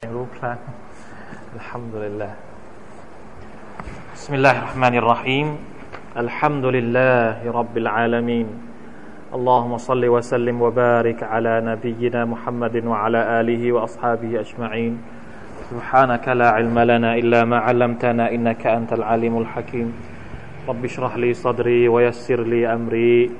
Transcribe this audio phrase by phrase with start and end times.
[0.00, 2.32] الحمد لله.
[4.16, 5.48] بسم الله الرحمن الرحيم.
[6.16, 8.48] الحمد لله رب العالمين.
[9.36, 15.04] اللهم صل وسلم وبارك على نبينا محمد وعلى آله وأصحابه أجمعين.
[15.68, 19.92] سبحانك لا علم لنا إلا ما علمتنا إنك أنت العليم الحكيم.
[20.64, 23.30] رب اشرح لي صدري ويسر لي أمري.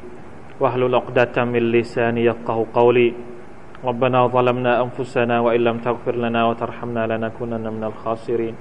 [0.60, 3.16] واهل عقدة من لساني يفقه قولي.
[3.83, 8.55] ربنا ظلمنا أنفسنا وإن لم تغفر لنا وترحمنا لنكونن من الخاسرين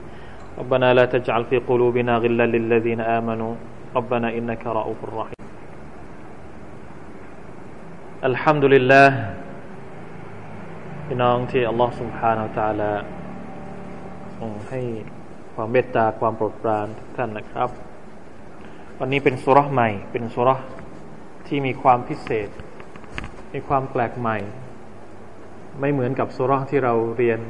[0.58, 3.52] ربنا لا تجعل في قلوبنا غلا للذين آمنوا
[3.96, 5.42] ربنا إنك رؤوف رحيم
[8.24, 9.08] الحمد لله
[11.06, 12.92] พี่น้องที่อัลลอฮ์ سبحانه และ تعالى
[14.36, 14.80] ทรงให้
[15.54, 17.68] ความเมตตาความโปรดปรานทุกท่านนะครับ
[18.98, 20.60] วันนี้เป็นสุรษใหม่ เป็นสุรษ
[21.46, 22.48] ที่มีความพิเศษ
[23.54, 24.36] มีความแปลกใหม่
[25.80, 27.40] ไม่เหมือนกับสุรษที่เราเรียน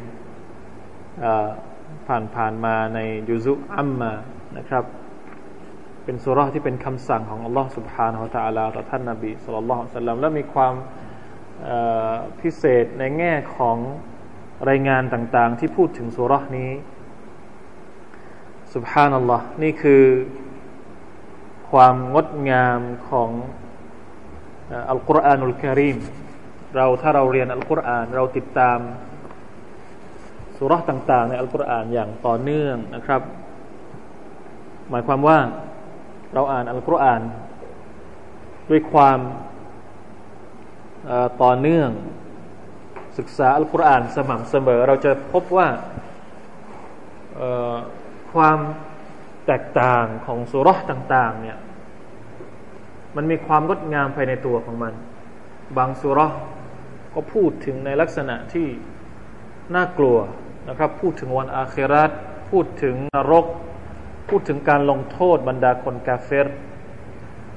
[2.06, 4.12] ผ่านผ่านมาในยุซุอัมมา
[4.56, 4.84] นะครับ
[6.04, 10.74] เป็นสุรษที่เป็นคำสั่งของอัลลอฮ์ سبحانه และ تعالى ต่อท่านนาบีสุลต่านละสัลลัมและมีความ
[12.40, 13.76] พิเศษในแง่ของ
[14.68, 16.70] รายงานต่างๆ ที่พูดถึงสุรษนี้
[18.74, 20.04] سبحان อัลลอฮ์นี่คือ
[21.70, 23.30] ความงดงามของ
[24.90, 25.98] อัลกุรอานุลกิริม
[26.75, 28.79] เราถ้าเราเรียนอัลกุรอาน เราติดตาม
[30.57, 33.21] สุรษต่าง ๆ ในอัลกุรอานอย่างต่อเนื่องนะครับ
[34.89, 35.39] หมายความว่า
[36.33, 37.21] เราอ่านอัลกุรอาน
[38.69, 39.19] ด้วยความ
[41.43, 41.89] ต่อเนื่อง
[43.17, 45.67] ศึกษาอัลกุรอานสม่ำเสมอ เราจะพบว่า
[48.33, 48.59] ความ
[49.45, 51.57] แตกต่างของสุรษต่าง ๆ เนี่ย
[53.15, 54.93] มันมีความงดงามภายในตัวของมัน
[55.77, 56.31] บางสุรษ
[57.13, 58.67] ก็พูดถึงในลักษณะที่
[59.75, 60.17] น่ากลัว
[60.69, 62.11] นะครับ พูดถึงวันอาคราต
[62.49, 63.45] พูดถึงนรก
[64.29, 66.47] พูดถึงการลงโทษบรรดาคนกาเฟร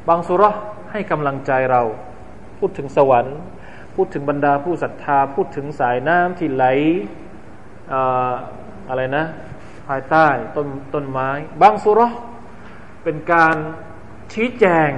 [0.08, 0.54] บางสุรษ
[0.90, 1.82] ให้กำลังใจเรา
[2.58, 3.36] พูดถึงสวรรค์
[3.94, 6.64] พูดถึงบรรดาผู้ศรัทธา พูดถึงสายน้ำที่ไหล
[8.88, 9.24] อะไรนะ
[9.88, 10.26] ภายใต้
[10.56, 11.28] ต้นต้นไม้
[11.62, 12.12] บางสุรษ
[13.04, 13.56] เป็นการ
[14.32, 14.90] ชี้แจง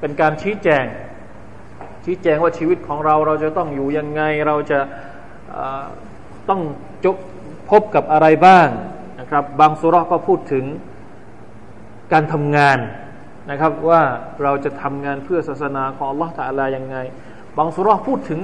[0.00, 0.84] เป็นการชี้แจง
[2.04, 4.78] ชี้แจงว่าชีวิตของเราเราจะต้องอยู่ยังไง เราจะ
[6.48, 6.60] ต้อง
[7.04, 7.16] จบ
[7.70, 8.68] พบกับอะไรบ้าง
[9.20, 10.64] นะครับ บางสุรก็พูดถึง
[12.12, 12.78] การทำงาน
[13.50, 14.02] นะครับว่า
[14.42, 16.96] เราจะทำงานเพื่อศาสนาของอัลลอฮฺตาลายังไง
[17.58, 18.40] บางสุรพูดถึง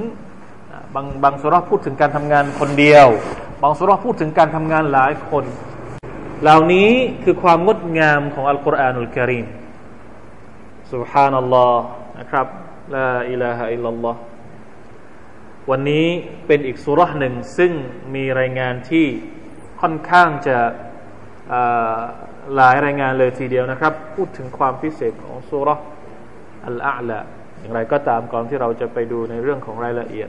[0.94, 3.06] บางบางสุรพูดถึงการทำงานคนเดียว
[3.62, 5.44] บางสุรพูดถึงการทำงานหลายคน
[6.42, 6.90] เหล่านี้
[7.24, 9.46] คือความงดงามของอัลกุรอานุลกิริม
[10.92, 11.84] สุบฮานัลลอฮ์
[12.18, 12.46] นะครับ
[12.94, 14.20] ลาอิลาฮะอิลลัลลอฮ์
[15.70, 16.06] วันนี้
[16.46, 17.72] เป็นอีกสุรหนึ่งซึ่ง
[18.14, 19.06] มีรายงานที่
[19.80, 20.58] ค่อนข้างจะ
[22.56, 25.68] หลายรายงานเลยทีเดียวนะครับ พูดถึงความพิเศษของสุร
[26.66, 27.18] อัลอาละ
[27.60, 30.28] อย่างไรก็ตามก่อนที่เราจะไปดูในเรื่องของรายละเอียด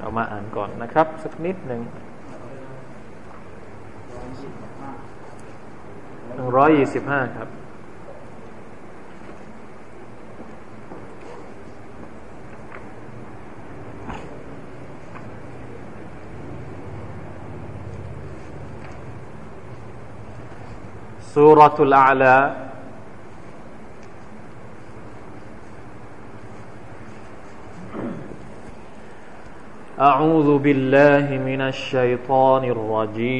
[0.00, 1.82] เอามาอ่านก่อนนะครับ สักนิดหนึ่ง
[6.34, 7.48] หนึ่งร้อยยี่สิบห้าครับ
[21.34, 22.54] سورة الأعلى.
[30.00, 33.32] أعوذ بالله من الشيطان الرجيم.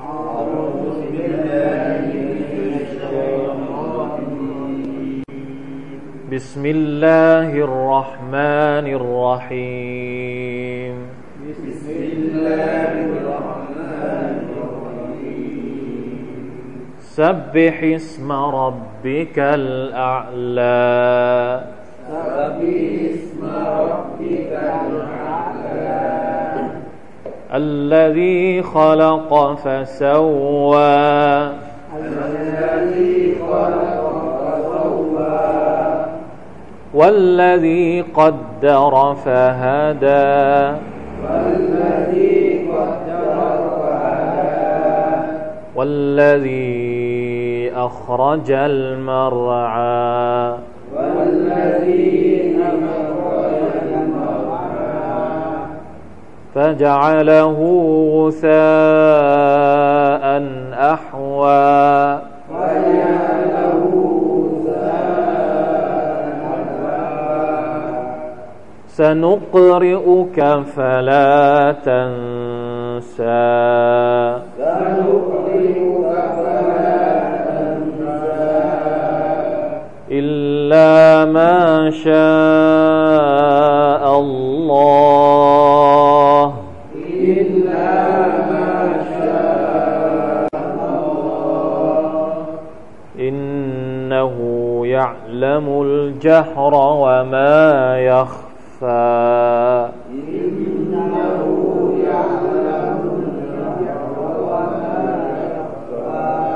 [0.00, 5.28] أعوذ بالله من الشيطان الرجيم
[6.32, 10.94] بسم الله الرحمن الرحيم.
[11.44, 13.55] بسم الله الرحمن
[17.16, 20.80] سبح اسم ربك الأعلى.
[22.08, 22.56] سبح
[23.14, 23.42] اسم
[23.78, 26.02] ربك الأعلى
[27.54, 30.76] الذي خلق فسوى
[31.96, 34.00] الذي خلق
[34.44, 35.56] فسوى.
[36.94, 40.78] والذي قدر فهدى.
[41.24, 43.38] والذي قدر
[43.78, 45.16] فهدى.
[45.76, 46.85] والذي
[47.86, 50.54] أخرج المرعى.
[50.96, 55.56] والذي أخرج المرعى.
[56.54, 57.58] فجعله
[58.14, 60.24] غثاء
[60.92, 62.18] أحوى.
[68.86, 70.38] سنقرئك
[70.76, 73.46] فلا تنسى.
[74.58, 75.45] سنقرئك
[80.66, 82.18] إلا ما شاء
[84.18, 85.46] الله.
[87.06, 87.94] إلا
[88.50, 88.74] ما
[89.14, 91.06] شاء الله
[93.18, 94.36] إنه
[94.86, 99.88] يعلم الجهر وما يخفى.
[100.10, 101.42] إنه
[102.04, 104.98] يعلم الجهر وما
[105.56, 106.46] يخفى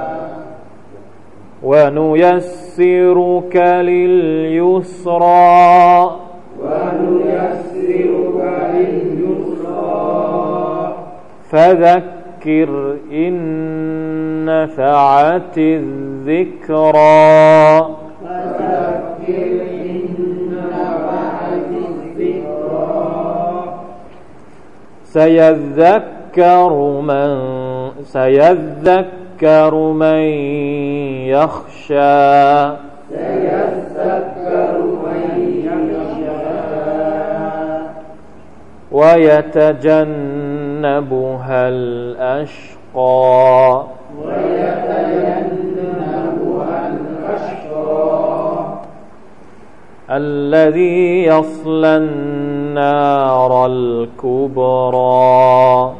[2.80, 5.30] ونيسرك لليسرى
[6.62, 8.38] ونيسرك
[8.74, 10.14] لليسرى
[11.50, 13.34] فذكر إن
[14.44, 17.00] نفعت الذكرى
[18.24, 19.50] فذكر
[19.86, 20.04] إن
[20.52, 23.64] نفعت الذكرى
[25.04, 27.30] سيذكر من
[28.02, 30.24] سيذكر من
[31.30, 32.76] يخشى.
[33.08, 34.74] سيذكر
[35.04, 35.24] من
[35.64, 36.30] يخشى
[38.92, 43.84] ويتجنبها الأشقى
[44.18, 48.64] ويتجنبها الأشقى.
[50.10, 55.92] الذي يصلى النار الكبرى.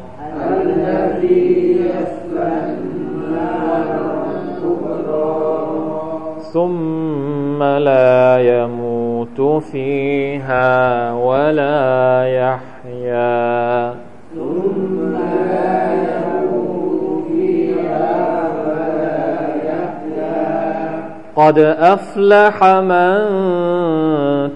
[6.52, 13.94] ثم لا يموت فيها ولا يحيا.
[14.35, 15.12] ثم
[15.50, 19.26] لا يموت فيها ولا
[19.70, 21.02] يحيا
[21.37, 23.19] قد أفلح من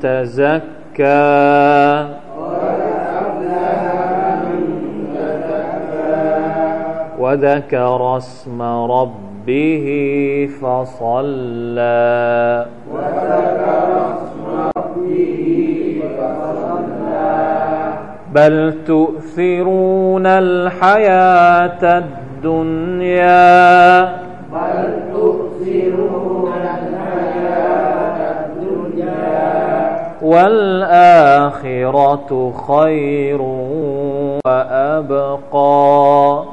[0.03, 1.45] تزكى.
[7.19, 9.34] وذكر اسم ربه.
[10.61, 14.45] فصلى وذكر اسم
[14.77, 15.43] ربه
[16.19, 17.33] فصلى.
[18.35, 18.57] بل
[18.87, 24.03] تؤثرون الحياة الدنيا
[24.53, 24.83] بل
[25.13, 29.43] تؤثرون الحياة الدنيا.
[30.23, 32.31] والآخرة
[32.69, 33.41] خير
[34.47, 36.45] وأبقى.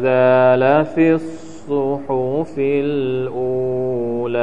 [0.00, 4.36] هذا لفي الصحف الأولى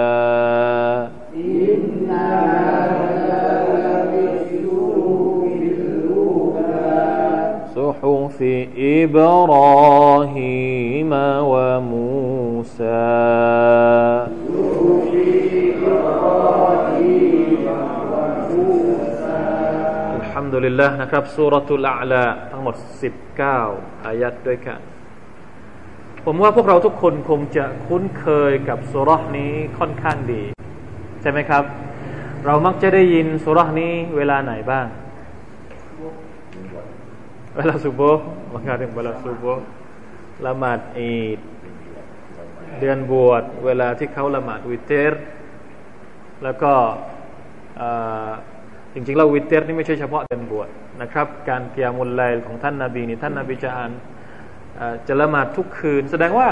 [1.35, 3.41] إن هذا
[3.73, 5.41] لفي الصحف
[5.71, 7.03] الأولى
[7.75, 8.37] صحف
[9.01, 10.31] إبراهيم
[11.51, 13.03] وموسى
[20.19, 22.75] الحمد لله นะครับสุรทุลอาลาทั้งหมด
[23.39, 24.79] 19 อายัดด้วยกัน
[26.24, 30.42] ผมว่าพวกเราทุกคนคงจะคุ้นเคยกับสุรษนี้ค่อนข้างดี
[31.22, 31.64] ใช่ไหมครับ
[32.46, 34.86] เรามักจะได้ยินสุรษนี้เวลาไหนบ้าง
[37.56, 39.44] เวลาสุโบห์มักานถึงเวลาสุโบ
[40.46, 41.38] ละหมาดอีด
[42.80, 45.14] เดือนบวชเวลาที่เขาละหมาดวิเตร
[46.42, 46.72] แล้วก็
[48.92, 50.68] จริงๆแล้ววิเตรนี่ไม่ใช่เฉพาะเดือนบวช
[51.02, 53.90] นะครับ การเกียมุลไลของท่านนาบีนี่ท่านนาบีจะอ่าน
[55.08, 56.48] จะละหมาดทุกคืน แสดงว่า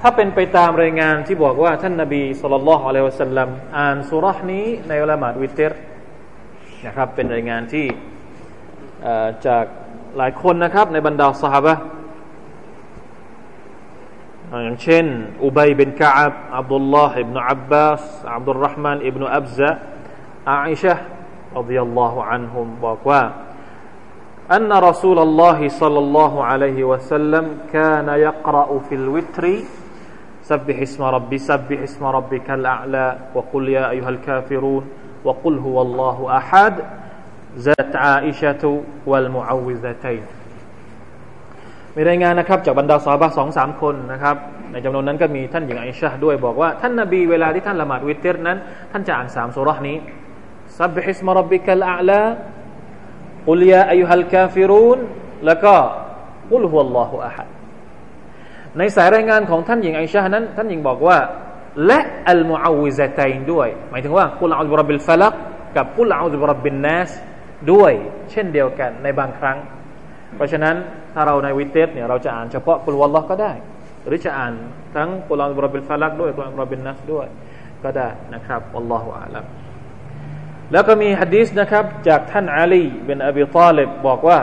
[0.00, 5.72] ถ้าเป็นไปตามรายงานที่บอกว่าท่านนาบีสุลต่านละฮ์อะลัยฮิวะสัลลัมอ่านสุราะห์นี้ในละหมาดวิเตร
[6.86, 7.86] นะครับเป็นรายงานที่
[9.06, 9.64] อ่อจาก
[10.16, 11.68] หลายคนนะครับในบรรดาสหาย
[14.64, 15.06] อย่างเช่น
[15.44, 18.02] อุบัยบินกะอับอับดุลลาห์อิบนุอับบาส
[18.34, 19.70] อับดุลรห์มานอิบนุอับซะ
[20.50, 20.94] อาอิชะ
[21.58, 23.20] รดิยัลลอฮุอันฮุมบอกว่า
[24.51, 29.45] أن رسول الله صلى الله عليه وسلم كان يقرأ في الوتر
[30.41, 34.83] سبح اسم ربي سبح اسم ربك الأعلى وقل يا أيها الكافرون
[35.23, 36.73] وقل هو الله أحد
[37.65, 38.63] زادت عائشة
[39.05, 40.23] والمعوذتين
[41.95, 44.35] มีรายงานนะครับจากบรรดาซอฮาบะสองสามคนนะครับ
[44.71, 48.57] ในจำนวนนั้นก็มีท่านหญิงไอชะห์ด้วยบอกว่า ท่านนบีเวลาที่ท่านละหมาดวิเตรนั้น
[48.91, 49.97] ท่านจะอ่านสามสุราะห์นี้
[50.77, 51.57] ซับบิฮิสมารับบิ
[53.48, 54.98] กุลยาอายุฮัลกาฟิรูน
[55.46, 55.74] แล้วก็
[56.50, 57.48] กุลฮุวัลลอฮุอะฮัด
[58.78, 61.18] ในสายรายงานของท่านหญิงไอชะห์นั้น ท่านหญิงบอกว่า
[61.86, 65.34] และอัลมุอาวิซะตัยด้วย หมายถึงว่ากุลอาอุบรับบิลฟลัก
[65.76, 67.10] กับกุลอาอุบรับบินนัส
[67.72, 67.92] ด้วย
[68.30, 69.58] เช่นเดียวกันในบางครั้ง
[70.36, 70.76] เพราะฉะนั้น
[71.14, 73.52] ถ้าเราในวิเตสเนี่ยเราจะอ่านเฉพาะกุลวัลลอฮ์ก็ได้
[74.06, 74.52] หรือจะอ่าน
[74.96, 77.26] ทั้งกุลานบรบิลฟลักด้วยกุลานบรบิลนัสด้วย
[77.84, 79.44] ก็ได้นะครับอัลลอฮฺอาลัม
[80.71, 84.39] แล้วก็มีฮะดีษนะครับ จากท่านอาลีเป็นอบีตาลิบบอกว่า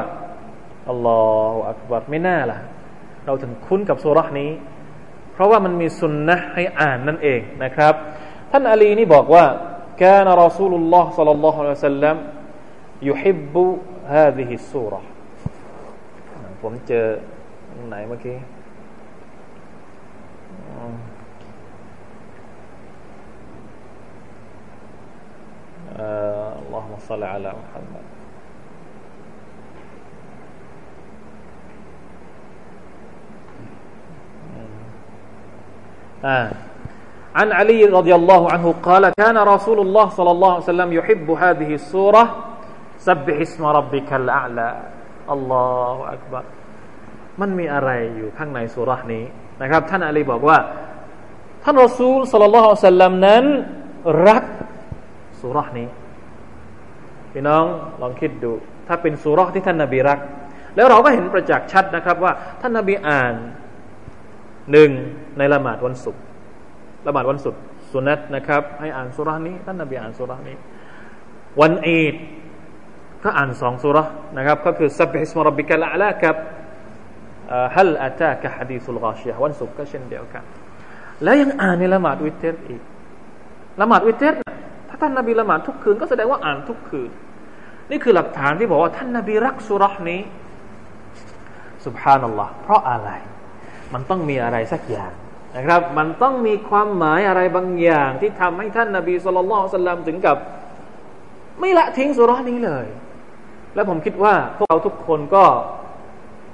[0.91, 1.21] อัลลอ
[1.53, 2.59] ฮฺอักบัรไม่น่าล่ะ
[3.27, 4.51] เราถึงคุ้นกับสุรานี้
[5.33, 7.95] เพราะว่ามันมีสุนนะให้อ่านนั่นเองนะครับ
[8.51, 9.45] ท่านอาลีนี่บอกว่า
[10.03, 12.17] كان رسول الله صلى الله عليه وسلم
[13.09, 13.55] يحب
[14.15, 15.01] هذه السورة
[16.63, 17.07] ผมเจอ
[17.89, 18.37] ไหนเมื่อกี้
[27.01, 28.05] صل على محمد
[36.25, 36.51] آه.
[37.37, 41.75] عن علي رضي الله عنه قال كان رسول الله صلى الله عليه وسلم يحب هذه
[41.75, 42.25] السورة
[42.99, 44.69] سبح اسم ربك الأعلى
[45.31, 46.45] الله أكبر
[47.41, 49.25] มันมีอะไรอยู่ข้างในสุรานี้
[49.63, 50.59] นะครับท่านอาลีบอกว่า
[51.65, 53.45] ท่านรอซูลสัลลัลลอฮุอะลัยฮิสัลลัมนั้น
[54.29, 54.45] รัก
[55.41, 55.89] สุรานี้
[57.34, 57.64] พี่น้อง
[58.02, 58.52] ลองคิดดู
[58.88, 60.20] ถ้าเป็นสุราที่ท่านนาบีรัก
[60.76, 63.36] แล้วเราก็เห็นประจักษ์ชัดนะครับว่า ท่านนาบีอ่าน
[64.72, 64.92] หนึ่ง
[65.38, 66.22] ในละหมาดวันศุกร์
[67.08, 67.62] ละหมาดวันศุกร์
[67.92, 70.58] สุนัตนะครับให้อ่านสุรานี้ ท่านนาบีอ่านสุรานี้
[71.62, 72.16] วันอีด
[73.24, 73.98] ก็อ่านสองสุร
[74.38, 76.36] นะครับ ก็คือสับฮิสมารบิกะละละกับ
[77.76, 80.44] ฮัลอาตากะฮะดีสุลกาชียวันศุกร์ก็เช่นเดียวกัน
[81.24, 82.82] แล้วยังอ่านในละหมาดวิเตรอีก
[83.82, 84.51] ละหมาดวิเตรถ้า
[85.02, 87.10] ท่านนาบีละหมาดทุกคืนก็แสดงว่าอ่านทุกคืน
[87.92, 90.22] นี่คือหลักฐานที่บอกว่าท่านนาบีรักสุรษนี้
[91.86, 93.10] สุบฮานัลลอฮ์เพราะอะไร
[93.94, 95.12] มันต้องมีอะไรสักอย่าง
[95.56, 100.38] นะครับ มันต้องมีความหมายอะไรบางอย่าง ที่ทำให้ท่านนาบีสุลต่านสัลลัมถึงกับ
[101.60, 102.86] ไม่ละทิ้งสุรษนี้เลย
[103.76, 105.44] และผมคิดว่าพวกเราทุกคนก็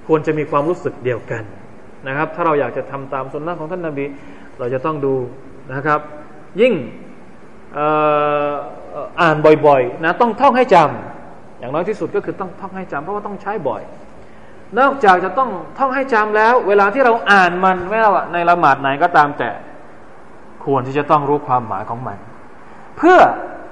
[0.08, 1.44] ควรจะมีความรู้สึกเดียวกัน
[2.08, 4.06] นะครับ ถ้าเราอยากจะทำตามสุนนะของท่านนาบี
[4.60, 5.16] เราจะต้องดู
[5.74, 6.00] นะครับ
[6.62, 6.74] ยิ่ง
[9.22, 9.36] อ่าน
[9.68, 13.82] บ่อยๆนะต้องท่องให้จำอย่างน้อยที่สุดก็คือต้องท่องให้จำเพราะว่าต้องใช้บ่อย
[14.80, 19.50] นอกจากจะต้องท่องให้จำแล้ว เวลาที่เราอ่านมันไม่ว่าในละหมาดไหนก็ตามแต่
[20.64, 22.18] ควรที่จะต้องรู้ความหมายของมัน
[22.98, 23.20] เพื่อ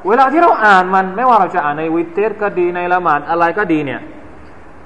[0.07, 4.01] เวลาที่เราอ่านมันไม่ว่าเราจะอ่านในวิเทศก็ดีในละหมาดอะไรก็ดีเนี่ย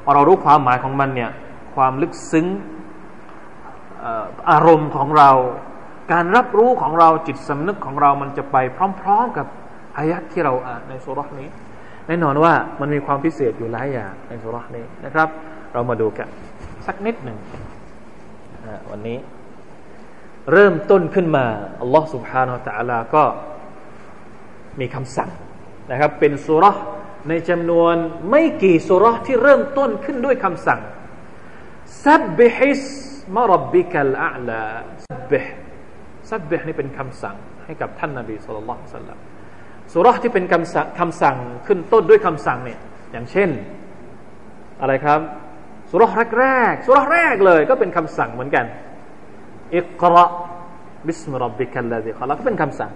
[0.03, 1.29] พอเรารู้ความหมายของมันเนี่ย
[1.75, 2.47] ความลึกซึ้ง
[4.51, 5.29] อารมณ์ของเรา
[6.12, 8.56] การรับรู้ของเราจิตสำนึกของเรามันจะไป
[9.00, 9.46] พร้อมๆกับ
[9.96, 11.48] อายัดที่เราอ่านในสุรษนี้
[12.06, 15.28] แน่นอนว่ามันมีความพิเศษอยู่หลายอย่างในสุรษนี้นะครับ
[15.72, 16.28] เรามาดูกัน
[16.86, 17.38] สักนิดหนึ่ง
[18.90, 19.18] วันนี้
[20.52, 21.44] เริ่มต้นขึ้นมา
[21.80, 23.24] อัลลอฮ์ سبحانه และ تعالى ก็
[24.80, 25.30] มีคำสั่ง
[25.90, 26.76] นะครับ เป็นสุรษ
[27.28, 27.94] ในจำนวน
[28.30, 30.80] ไม่กี่สุรษที่เริ่มต้นขึ้นด้วยคำสั่ง
[32.04, 32.82] ซับบิฮิส
[36.29, 39.19] ซับเบห์นี่เป็นคำสั่งให้กับท่านนาบีสุลต่านสัลลัม
[39.93, 42.79] สุรษที่เป็นคำสั่งคำสั่งขึ้นต้นด้วยคำสั่งเนี่ย
[43.11, 43.49] อย่างเช่น
[44.81, 45.19] อะไรครับ
[45.91, 48.65] สุราะฮฺแรกๆสูเราะฮฺแรกเลยก็เป็นคำสั่งเหมือนกัน
[49.75, 52.91] اقرأ باسم ربك الذي خلق ก็เป็นคำสั่ง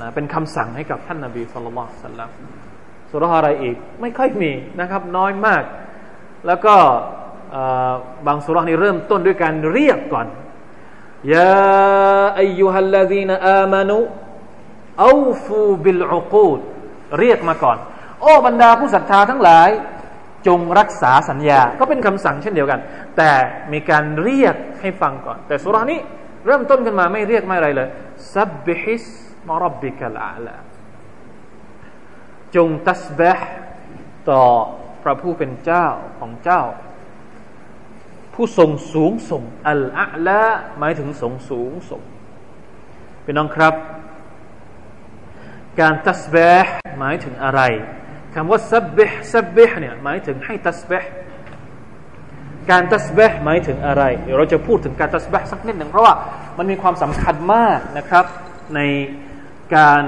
[0.00, 5.62] นะเป็นคำสั่งให้กับท่านนบี صلى الله عليه وسلم สูเราะฮฺอะไรอีกไม่ค่อยมีนะครับน้อยมาก
[6.46, 6.74] แล้วก็
[8.26, 10.26] บางสูเราะฮฺนี่เริ่มต้นด้วยการเรียกก่อน
[11.32, 11.52] يا أيها
[12.38, 16.60] الذين آمنوا أوفوا بالعقود
[17.20, 17.78] เรียกมาก่อน
[18.20, 19.70] โอ้บรรดาผู้ศรัทธาทั้งหลาย
[20.46, 22.80] จงรักษาสัญญา ก็เป็นคำสั่งเช่นเดียวกัน
[23.16, 23.30] แต่
[23.72, 26.00] มีการเรียกให้ฟังก่อน แต่สุรานี้
[26.46, 27.88] เริ่มต้นกันมาไม่เรียกไม่อะไรเลย
[28.34, 29.04] ซับบิฮิส
[29.48, 30.56] มารับบิกลาลา
[32.54, 33.38] จงตัสบะ
[34.30, 34.42] ต่อ
[35.02, 35.86] พระผู้เป็นเจ้า
[36.18, 36.62] ของเจ้า
[38.41, 40.41] ผู้ทรงสูงส่งอัลอาละ
[40.79, 42.01] หมายถึงทรงสูงส่ง
[43.25, 43.73] พี่น้องครับ
[45.79, 47.61] การตัสบห์หมายถึงอะไร
[48.33, 51.11] คำว่าซับบิห์ซับบิห์เนี่ยหมายถึงให้ตัสบห์
[52.71, 56.13] การตัสบห์หมายถึงอะไรเดี๋ยวเราจะพูดถึงการตัสบห์สักนิดหนึ่งเพราะว่า
[56.57, 58.25] มันมีความสำคัญมากนะครับ
[58.75, 58.79] ใน
[59.75, 60.03] การ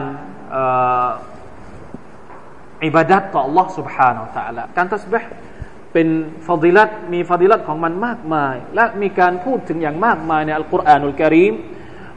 [2.84, 5.30] อิบาดัตต่อ Allah سبحانه และ تعالى การตัสบห์
[5.95, 6.09] เป็น
[6.47, 11.55] ฟาดิลัตมีฟาดิลัตของมันมากมาย และมีการพูดถึงอย่างมากมายในอัลกุรอานอุลกิริม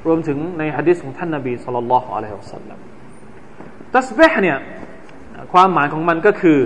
[0.07, 2.79] รวมถึงในฮะดิษของท่านนบีสุลต่านละอะลัยฮิวสัลลัม
[3.95, 4.57] ตัสบิห์เนี่ย
[5.53, 6.59] ความหมายของมันก็คือ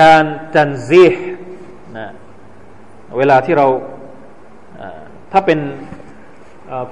[0.00, 0.24] การ
[0.54, 1.24] จันซีห์
[1.98, 2.08] นะ
[3.18, 3.66] เวลาที่เรา
[5.32, 5.60] ถ้าเป็น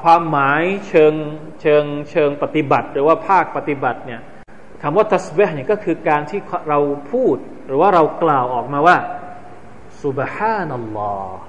[0.02, 1.14] ความหมายเชิง
[1.60, 4.20] เชิงเชิงปฏิบัติ หรือว่าภาคปฏิบัติเนี่ย
[4.82, 6.78] คำว่าตัสเบห์เนี่ยก็คือการที่เรา
[7.12, 7.37] พูด
[7.68, 8.96] หรือว่าเรากล่าวออกมาว่า
[10.02, 11.40] สุบฮานัลลอฮ์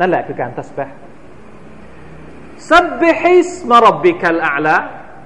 [0.00, 0.86] นั่นแหละคือการตัสบะ
[2.70, 4.76] สับบิฮิสมารบบิกัลอาลา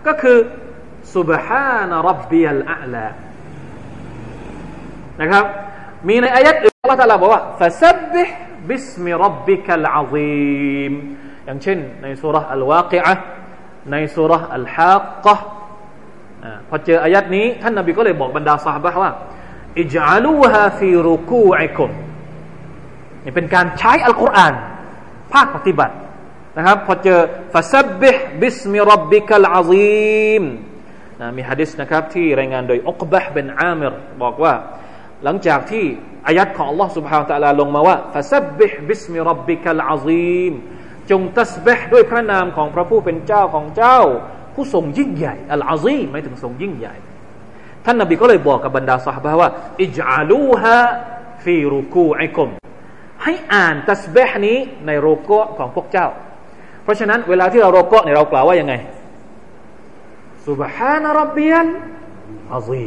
[0.06, 0.38] ก็คือ
[1.14, 3.06] สุบฮานรับบิยัลอาลา
[5.20, 5.44] นะครับ
[6.08, 10.92] มีในอายัดอื่นอัลลอฮฺตะอาลาบอกว่า فسبح باسم ربك العظيم
[11.44, 13.14] อย่างเช่นในสูเราะฮฺอัลวากิอะฮฺ
[13.90, 15.36] ในสูเราะฮฺอัลฮากเกาะฮฺ
[16.68, 19.12] พอเจออายัดนี้ท่านนบีก็เลยบอกบรรดาสัฮาบะว่า
[19.79, 21.91] อิจาลูฮาฟีรุกูอิคุม
[23.23, 24.53] นี่เป็นการใช้อัลกุรอาน
[25.33, 25.95] ภาคปฏิบัติ
[26.57, 27.19] นะครับพอเจอ
[27.53, 30.43] ฟาซับบิฮบิสมิรับบิกัลอาซีม
[31.19, 34.53] นะมีฮะดิษนะครับที่รายงานโดยอุกบะห์เป็นอามิรบอกว่า
[35.23, 35.85] หลังจากที่
[36.27, 40.53] อายัดของ Allah سبحانه และ تعالى ลงมาว่าฟาซับบิฮบิสมิรับบิกัลอาซีม
[41.09, 43.99] จงตัสบิฮด้วยพระนามของพระผู้เป็นเจ้าของเจ้า
[44.53, 46.95] ผู้ทรงยิ่งใหญ่อัลอาซีมหมายถึงทรงยิ่งใหญ่
[47.84, 49.50] ท่านนาบีก็เลยบอกกับบรรดาสหายว่า
[49.82, 50.76] อิจอาลูฮะ
[51.44, 52.50] ฟีรุกูไอคม
[53.22, 56.08] ให้อ่านตัสเบห์นี้ในโรโกะของพวกเจ้า
[56.82, 58.74] เพราะฉะนั้นเวลาที่เราโรโกะเนี่ยเรากล่าวว่ายังไง
[60.46, 61.66] สุบฮานารับเบียน
[62.54, 62.86] อาซี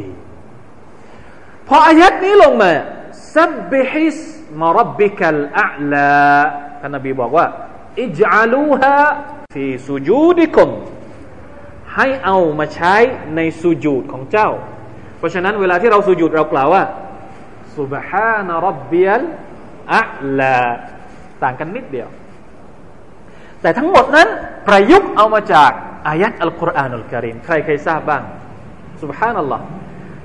[1.68, 2.72] พออายัดนี้ลงมา
[3.36, 4.18] สับบิฮิส
[4.60, 6.10] มารับบิกัลอัลลา
[6.80, 7.46] ท่านนบีบอกว่า
[8.02, 8.94] อิจอาลูฮะ
[9.54, 10.68] ฟีสุจูดิคุม
[11.94, 12.94] ให้เอามาใช้
[13.36, 14.50] ในสุจูดของเจ้า
[15.18, 16.82] เพราะฉะนั้นเวลาที่เราสุญูดเรากล่าวว่า
[17.78, 19.20] สุบฮานะรับเบียล
[19.94, 20.02] อะ
[20.38, 20.58] ลา
[21.42, 22.08] ต่างกันนิดเดียว
[23.62, 24.28] แต่ทั้งหมดนั้น
[24.68, 25.70] ประยุกต์เอามาจาก
[26.08, 28.22] อายัดอัลกุรอานอัลกิริมใครใครทราบบ้าง
[29.02, 29.64] สุบฮานัลลอฮ์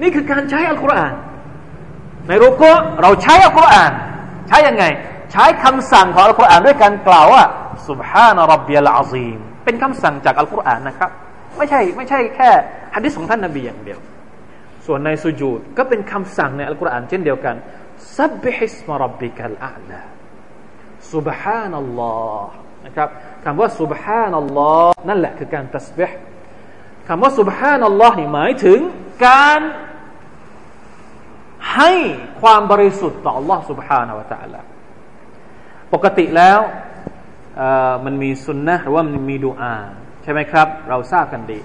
[0.02, 1.14] นี่คือการใช้อัลกุรอาน
[2.30, 2.64] ในรูป
[3.02, 3.92] เราใช้อัลกุรอาน
[4.48, 4.86] ใช้ยังไง
[5.32, 7.44] ใช้คำสั่งของอัลกุรอานด้วยการกล่าวว่า
[7.90, 11.10] سبحان ربي العظيم เป็นคำสั่งจากอัลกุรอานนะครับ
[11.58, 12.50] ไม่ใช่ไม่ใช่แค่
[12.96, 14.00] ฮะดิษของท่านนบีอย่างเดียว
[14.87, 17.57] ส่วนในสุญูดก็เป็นคำสั่งในอัลกุรอานเช่นเดียวกัน
[18.17, 20.01] ซับบิฮิสมารับบิกัลอาลา
[21.13, 22.53] سبحان อัลลอฮ์
[22.87, 23.09] นะครับ
[23.45, 26.11] คำว่า سبحان อัลลอฮ์นั่นแหละคือการตัสบิฮ
[27.09, 28.79] คำว่า سبحان อัลลอฮ์นี่หมายถึง
[29.27, 29.61] การ
[31.75, 31.93] ให้
[32.41, 34.61] ความบริสุทธิ์ต่อ Allah سبحانه และ تعالى
[35.93, 36.61] ปกติแล้ว
[38.05, 39.75] มันมีสุนนะหรือว่ามันมีดูอา
[40.23, 41.59] ใช่ไหมครับ เราทราบกันดี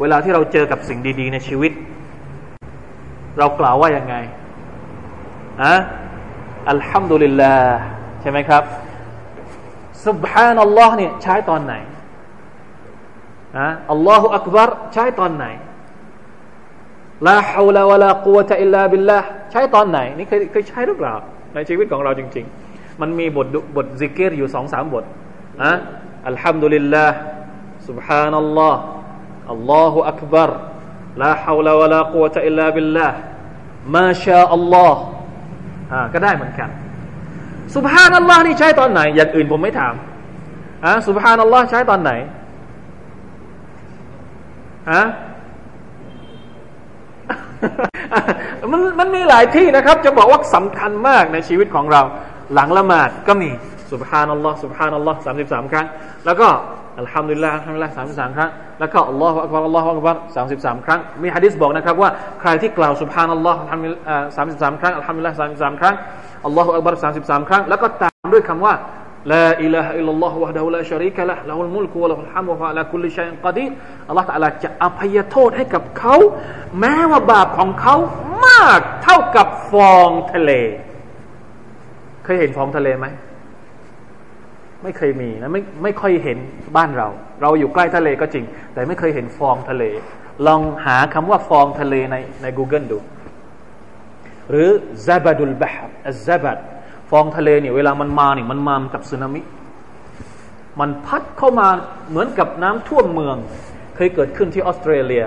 [0.00, 1.72] เวลาที่เราเจอกับสิ่งดี ๆ ในชีวิต
[3.38, 4.14] เรากล่าวว่ายังไง
[5.62, 5.74] อะ
[6.70, 7.74] อัลฮัมดุลิลลาห์
[8.20, 8.62] ใช่ไหมครับ
[10.06, 11.74] سبحان อัลลอฮ์เนี่ยใช้ตอนไหน
[13.56, 15.46] อะอัลลอฮฺอักบารใช้ตอนไหน
[17.26, 19.18] ลาฮาวลาวะลากุวะตะอิลลาบิลลา
[19.50, 21.14] ใช้ตอนไหน นี่เคยเคยใช้หรือเปล่า
[21.54, 25.04] ในชีวิตของเราจริง ๆ มันมีบทบทซิกเกตอยู่สองสามบท
[25.62, 25.72] อะ
[26.28, 27.14] อัลฮัมดุลิลลาห์
[27.86, 28.80] سبحان อัลลอฮ์
[29.50, 30.14] อั
[31.19, 33.17] ลลอฮฺอักบารลาฮาวลาวะลากุวตะอิลลาบิลลาห์
[33.95, 35.01] มาชาอัลลอฮ์
[35.91, 36.69] อ่าก็ได้เหมือนกัน
[37.75, 39.93] سبحان الله นี่ใช้ตอนไหน อย่างอื่นผมไม่ถาม
[40.85, 42.11] อ่า سبحان الله ใช้ตอนไหน
[44.91, 45.03] ฮะ
[48.71, 52.01] มันมันมีหลายที่นะครับ จะบอกว่าสำคัญมากในชีวิตของเรา
[52.53, 53.49] หลังละหมาดก็มี
[53.93, 55.85] سبحان الله سبحان الله สามสิบสามครั้ง
[56.25, 56.47] แล้วก็
[56.99, 58.49] الحمد لله الحمد لله สามสิบสามครั้ง
[58.79, 62.09] แล้วก็ الله أكبر الله أكبر สามสิบสามครั้ง มีฮะดิษบอกนะครับว่า
[62.41, 63.59] ใครที่กล่าว سبحان الله
[64.35, 65.95] สามสิบสามครั้ง الحمد لله สามสิบสามครั้ง
[66.45, 68.73] الله أكبر สามสิบสามครั้ง แล้วก็ตามด้วยคำว่า
[69.31, 73.07] لا إله إلا الله وحده لا شريك له له الملك وله الحمد وهو على كل
[73.09, 73.65] شيء قدير
[74.07, 76.15] อัลลอฮฺตะอาลาจะอภัยโทษให้กับเขา
[76.79, 77.95] แม้ว่าบาปของเขา
[78.45, 80.51] มากเท่ากับฟองทะเล
[82.23, 83.05] เคยเห็นฟองทะเลไหม
[84.83, 86.37] ไม่เคยมีนะไม่ไม่ค่อยเห็น
[86.77, 87.07] บ้านเรา
[87.41, 89.83] เราอยู่ใกล้ทะเลก็จริง แต่ไม่เคยเห็นฟองทะเล
[90.47, 92.99] ลองหาคำว่าฟองทะเลในใน Google ดู
[94.49, 94.69] หรือ
[95.05, 96.57] ซาบดุลบะฮ์อัซาบัด
[97.09, 99.41] ฟองทะเลเนี่ยเวลามันมาเนี่ยมันมากับสึนามิ
[100.79, 101.67] มันพัดเข้ามา
[102.09, 103.37] เหมือนกับน้ำท่วมเมือง
[103.95, 105.25] เคยเกิดขึ้นที่ออสเตรเลีย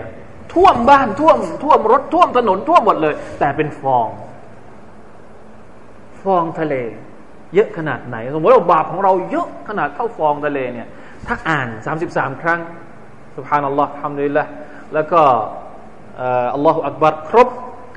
[0.55, 4.09] ท่วมบ้านท่วม ท่วมรถท่วมถนนท่วมหมดเลย แต่เป็นฟอง
[6.23, 6.75] ฟองทะเล
[7.55, 10.89] เยอะขนาดไหน สมมติว่าบาปของเราเยอะขนาดเท่าฟองทะเลเนี่ย
[11.27, 11.69] ถ้าอ่าน
[12.05, 12.61] 33 ครั้ง
[13.37, 14.45] สุบฮานัลลอฮ์ทำดีละ
[14.95, 15.21] แล้วก็
[16.55, 17.49] อัลลอฮฺอักบัรครบ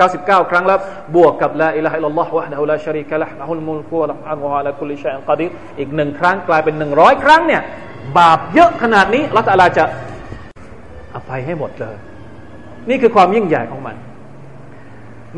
[0.02, 0.80] 99 ครั้งแล้ว
[1.16, 5.46] บวกกับละอิลาฮะอิลลัลลอฮ์วะฮ์ดะฮุลาชาริกะละละฮุลมุลกุวะละอัลลอฮฺละกุลิชัยอันกอดี
[5.80, 7.62] อีกหนึ่งครั้งกลายเป็น 100 ครั้งเนี่ย
[8.18, 9.86] บาปเยอะขนาดนี้ละตาลาจะ
[11.16, 11.96] อภัยให้หมดเลย
[12.90, 13.96] นี่คือความยิ่งใหญ่ของมัน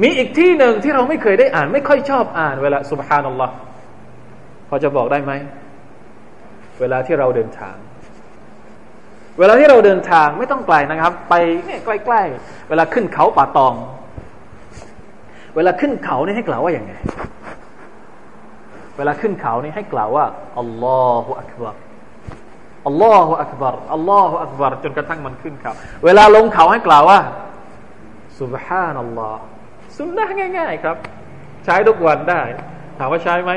[0.02, 3.54] มีอีกที่หนึ่งที่เราไม่เคยได้อ่าน ไม่ค่อยชอบอ่านเวลาสุบฮานัลลอฮ์
[4.68, 5.32] พอจะบอกได้ไหม
[6.80, 7.76] เวลาที่เราเดินทาง
[9.40, 11.34] เวลาที่เราเดินทางไม่ต้องไกลนะครับ ไป
[11.66, 13.74] เนี่ยใกล้ๆ เวลาขึ้นเขาป่าตอง
[15.56, 16.94] เวลาขึ้นเขานี่ให้กล่าวว่าอย่างไง
[18.98, 20.26] เวลาขึ้นเขานี่ให้กล่าวว่า
[20.60, 21.76] อัลลอฮฺอักบาร
[22.88, 25.74] อัลลอฮฺอักบารอัลลอฮฺอักบารจนกระทั่งมันขึ้นเขา
[26.06, 27.20] เวลาลงเขาให้กล่าวว่า
[28.40, 29.40] สุบฮานัลลอฮฺ
[29.98, 30.26] สุนนะ
[30.58, 30.98] ง่าย ๆ ครับ
[31.66, 32.42] ใช้ทุกวันได้
[32.98, 33.52] ถามว่าใช้ไหม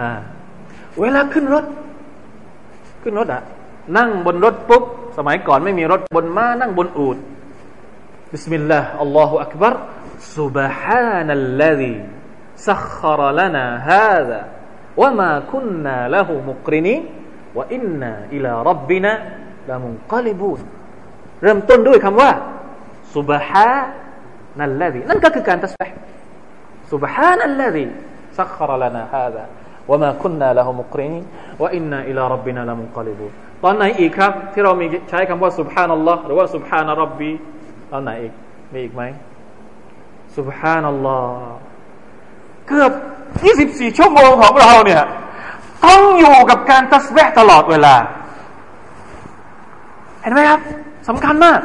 [0.00, 0.10] อ่า
[1.00, 1.64] เวลาขึ้นรถ
[3.02, 3.42] ขึ้นรถอะ
[3.96, 4.84] นั่งบนรถปุ๊บ
[5.16, 7.16] สมัยก่อนไม่มีรถบนม้านั่งบนอูด
[8.30, 9.74] บิสมิลลาห์อัลลอฮฺอักบาร
[10.36, 11.96] سبحان الذي
[12.68, 14.42] سخر لنا هذا
[14.96, 17.02] وما كنا له مقرنين
[17.54, 19.12] وإنا إلى ربنا
[19.68, 20.60] لمنقلبون
[21.42, 22.30] เริ่มต้นด้วยคำว่า
[23.14, 25.94] سبحان الذي นั่นก็คือการตัสบห์
[26.92, 27.86] سبحان الذي
[28.38, 29.44] سخر لنا هذا
[29.89, 31.13] ว่ามาคุณนาละฮุมุกรีน
[31.61, 33.25] ว่อินนาอิลารับบินาละมุกลิบู
[33.63, 37.31] ตอนไหนอีกครับ ที่เรามีใช้คำว่าสุบฮานัลลอฮ์หรือว่าสุบฮานะรับบี
[37.91, 38.33] ตอนไหนอีก
[38.73, 39.03] มีอีกไหม
[40.37, 41.57] สุบฮานัลลอฮ์
[42.67, 42.91] เกือบ
[43.41, 45.03] 24 ชั่วโมงของเราเนี่ย
[45.85, 47.95] ต้องอยู่กับการตัสเบะตลอดเวลา
[50.21, 50.59] เห็นไหมครับ
[51.09, 51.59] สำคัญมาก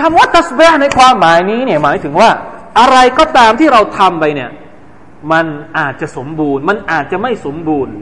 [0.00, 2.30] คำว่าตัสเบะในความหมายนี้เนี่ยหมายถึงว่า
[2.80, 4.50] อะไรก็ตามที่เราทำไปเนี่ย
[5.32, 5.46] มัน
[5.78, 7.94] อาจจะสมบูรณ์ มันอาจจะไม่สมบูรณ์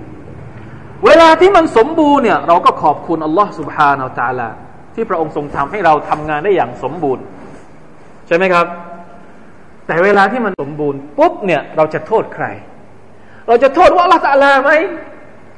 [1.06, 4.48] เวลาที่มันสมบูรณ์เนี่ย เราก็ขอบคุณอัลลอฮ์สุบฮานาอัลตาลา
[4.94, 7.24] ที่พระองค์ทรงทำให้เราทำงานได้อย่างสมบูรณ์
[8.26, 8.66] ใช่ไหมครับ
[9.86, 12.46] แต่เวลาที่มันสมบูรณ์ปุ๊บเนี่ยเราจะโทษใคร
[13.48, 14.70] เราจะโทษว่าละตาลาไหม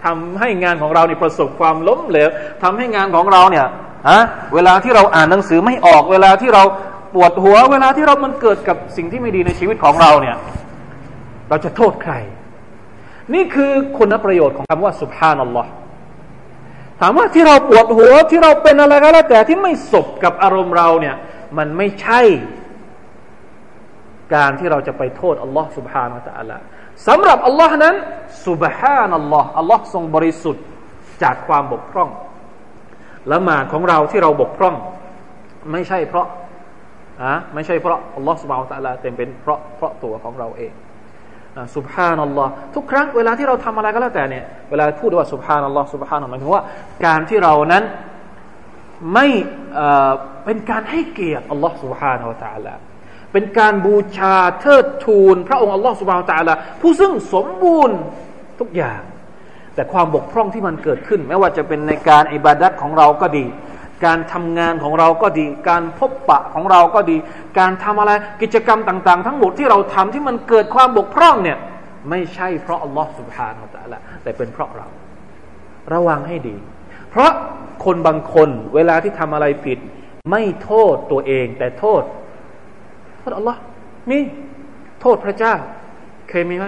[0.05, 2.29] ทำให้งานของเราเนี่ประสบความล้มเหลว
[2.63, 3.67] ทำให้งานของเราเนี่ย
[4.09, 4.21] ฮะ
[4.55, 6.63] เวลาที่เราอ่านหนังสือไม่ออก เวลาที่เรา
[7.15, 10.37] ปวดหัว เวลาที่เรามันเกิดกับสิ่งที่ไม่ดีในชีวิตของเราเนี่ย
[11.49, 12.15] เราจะโทษใคร
[13.35, 15.71] นี่คือคุณประโยชน์ของคำว่าสุภานัลลอฮ์
[17.01, 21.17] ถามว่าที่เราปวดหัวที่เราเป็นอะไรก็แล้วแต่ที่ไม่สบกับอารมณ์เราเนี่ย
[21.59, 22.21] มันไม่ใช่
[24.35, 26.59] การที่เราจะไปโทษอัลลอฮ์สุบฮานาตะอัลา
[27.07, 27.95] สำหรับอัลลอฮ์นั้น
[28.47, 30.65] สุบฮานัลลอฮ์อัลลอฮ์ทรงบริสุทธิ์
[31.23, 32.11] จากความบกพร่อง
[33.33, 34.75] ละหมาดของเราที่เราบกพร่อง
[35.73, 36.27] ไม่ใช่เพราะ
[37.23, 40.73] อะไม่ใช่เพราะอัลลอฮ์สุบฮานะตะลาเต็มเป็นเพราะเพราะตัวของเราเอง
[41.77, 46.63] สุบฮานัลลอฮ์ทุกครั้งเวลาที่เราทำอะไรก็แล้วแต่เนี่ยเวลาพูดว่าสุบฮานัลลอฮ์สุบฮานัลลอฮ์หมายถึงว่า
[47.07, 47.85] การที่เรานั้น
[49.15, 49.27] ไม่
[50.45, 52.75] เป็นการให้เกียรติอัลลอฮ์สุบฮานาอัลตะลา
[53.33, 57.99] เป็นการบูชาเทิดทูน พระองค์อัลลอฮ์สุบฮานาตะลาผู้ซึ่งสมบูรณ์
[58.61, 59.03] ทุกอย่าง
[59.75, 63.47] แต่ความบกพร่องที่มันเกิดขึ้น ไม่ว่าจะเป็นในการอิบาดัตของเราก็ดี
[64.05, 67.17] การทำงานของเราก็ดี การพบปะของเราก็ดี
[67.59, 68.13] การทำอะไร
[68.43, 71.59] กิจกรรมต่าง ๆ ทั้งหมดที่เราทำที่มันเกิดความบกพร่องเนี่ย
[72.11, 74.87] ไม่ใช่เพราะอัลลอฮฺสุบฮานาอัลลอฮฺแต่เป็นเพราะเรา
[75.93, 76.57] ระวังให้ดี
[77.11, 77.33] เพราะ
[77.85, 79.79] คนบางคนเวลาที่ทำอะไรผิด
[80.31, 82.03] ไม่โทษตัวเอง แต่โทษ
[83.19, 83.59] โทษอัลลอฮ์
[84.11, 84.19] มี
[85.01, 85.55] โทษพระเจ้า
[86.29, 86.67] เคยมีไหม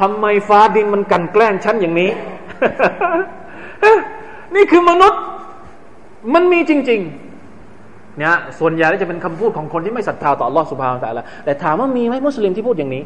[0.00, 2.10] ทำไมฟ้าดินมันกันแกล้งฉันอย่างนี้
[4.54, 5.22] นี่คือมนุษย์
[6.34, 13.02] มันมีจริงๆเนี่ยส่วนใหญ่จะเป็นคำพูดของคนที่ไม่ศรัทธาต่อลอสุภาพแต่ละแต่ถามว่ามีไหมมุสลิมที่พูดอย่างนี้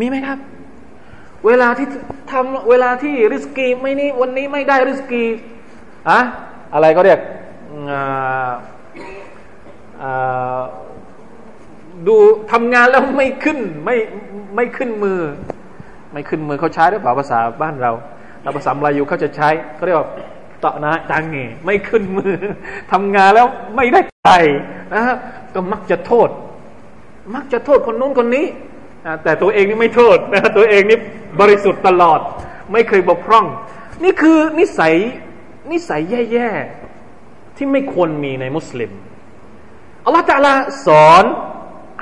[0.00, 0.38] มีไหมครับ
[1.46, 1.86] เวลาที่
[2.32, 5.24] ทำเวลาที่ริสกีไม่นี้วันนี้ไม่ได้ริสกี
[6.10, 6.20] อะ
[6.74, 7.18] อะไรก็เรียก
[12.06, 12.16] ดู
[12.52, 13.96] ทำงานแล้วไม่ขึ้นไม่
[14.56, 15.20] ไม่ขึ้นมือ
[16.12, 17.92] ไม่ขึ้นมือเขาใช้หรือเปล่าภาษาบ้านเรา
[18.42, 20.08] เราภาษาลายูเขาจะใช้เขาเรียกว่า
[20.64, 22.34] ตะนะจังเงไม่ขึ้นมือ
[22.92, 23.46] ทำงานแล้ว
[23.76, 24.30] ไม่ได้ใจ
[24.94, 25.16] นะฮะ
[25.54, 26.28] ก็มักจะโทษ
[27.34, 28.46] มักจะโทษคนนู้นคนนี้
[29.24, 30.98] แต่ตัวเองนี่ไม่โทษนะตัวเองนี่
[31.40, 32.20] บริสุทธิ์ตลอด
[32.72, 33.46] ไม่เคยบกพร่อง
[34.04, 34.94] นี่คือนิสัย
[35.72, 36.00] นิสัย
[36.32, 38.90] แย่ๆที่ไม่ควรมีในมุสลิม
[40.04, 40.54] อัลลอฮฺตะลา
[40.86, 41.24] สอน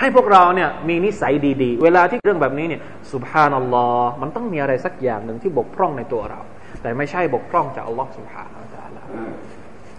[0.01, 2.81] ให้พวกเราเนี่ยมีนิสัยดี ๆ เวลาที่เรื่องแบบนี้เนี่ย
[3.12, 6.40] สุบฮานัลลอฮ์มันต้องมีอะไรสักอย่างหนึ่งที่บกพร่องในตัวเรา
[6.83, 9.09] แต่ไม่ใช่บกพร่องจากอัลลอฮ์สุบฮานัลลอฮ์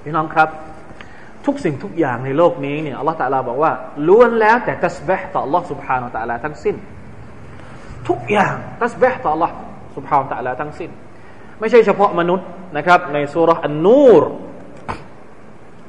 [0.04, 0.50] พี่น้องครับ
[1.46, 3.72] ทุกสิ่งทุกอย่างในโลกนี้เนี่ยอัลลอฮ์ตะลาบอกว่า
[4.08, 6.76] ล้วนแล้วแต่ตัสบห์ต่ออัลลอฮ์สุบฮานัลลอฮ์ทั้งสิ้น
[8.08, 9.54] ทุกอย่างตัสบห์ต่ออัลลอฮ์
[9.96, 10.90] สุบฮานัลลอฮ์ทั้งสิ้น
[11.60, 14.24] ไม่ใช่เฉพาะมนุษย์นะครับ ในสุรอันนูร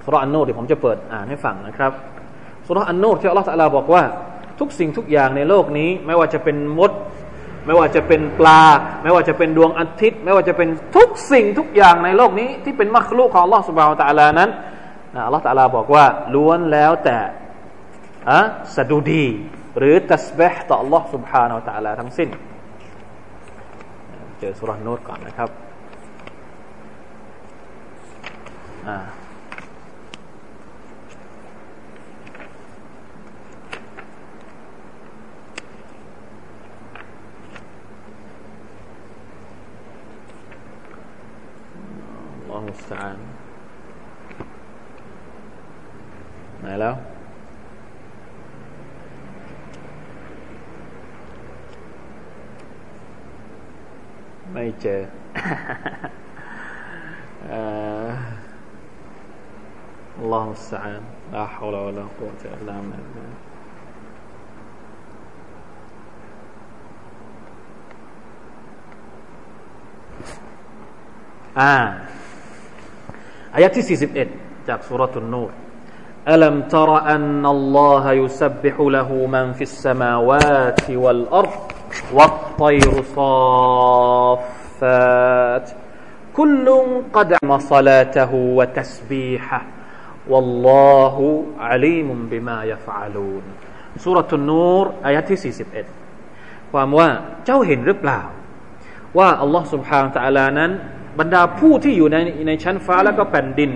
[0.05, 1.93] สุรอันนูรเดี๋ยวผมจะเปิดอ่านให้ฟังนะครับ
[2.67, 4.03] สุรอันนูรที่อัลลอฮฺสัลาบอกว่า
[4.61, 6.91] ทุกสิ่งทุกอย่างในโลกนี้ ไม่ว่าจะเป็นมด
[7.67, 8.63] ไม่ว่าจะเป็นปลา
[9.03, 14.51] ไม่ว่าจะเป็นดวงอาทิตย์ ไม่ว่าจะเป็นทุกสิ่งทุกอย่างในโลกนี้ ที่เป็นมรรคลูกของอัลลอฮฺสุบฮานตะลานั้น
[15.27, 17.19] อัลลอฮฺตะลาบอกว่าล้วนแล้วแต่
[18.31, 18.41] อะ
[18.77, 19.27] สดุดี
[19.79, 22.29] หรือตัสบห์ต่ออัลลอฮฺสุบฮานตะลาทั้งสิ้น
[24.39, 25.49] เจอสุรนูรก่อนนะครับ
[28.89, 28.99] อ่า
[42.64, 43.20] المستعان
[46.62, 46.96] ไหนแล้ว
[54.52, 55.02] ไม่เจอ
[60.22, 61.02] الله المستعان
[61.34, 63.30] لا حول ولا قوة إلا بالله
[73.54, 73.86] อ่าอายะที่
[74.28, 75.52] 41จากสุรทุนนูร
[76.36, 81.60] ألم تر أن الله يسبح له من في السماوات والأرض
[82.14, 82.94] والطير
[84.80, 85.68] صافات
[86.34, 86.68] كل
[87.14, 89.62] قد عم صلاته وتسبيحه
[90.30, 91.18] والله
[91.60, 93.44] عليم بما يفعلون
[94.04, 95.54] สุรทุนนูรอายะที่
[96.12, 97.08] 41ความว่า
[97.46, 98.22] เจ้าเห็นหรือเปล่า
[99.18, 100.72] ว่าอัลลอฮ์ سبحانه และ تعالى นั้น
[101.19, 102.17] บรรดาผู้ที่อยู่ใน
[102.49, 103.71] ในชั้นฟ้าและก็แผ่นดิน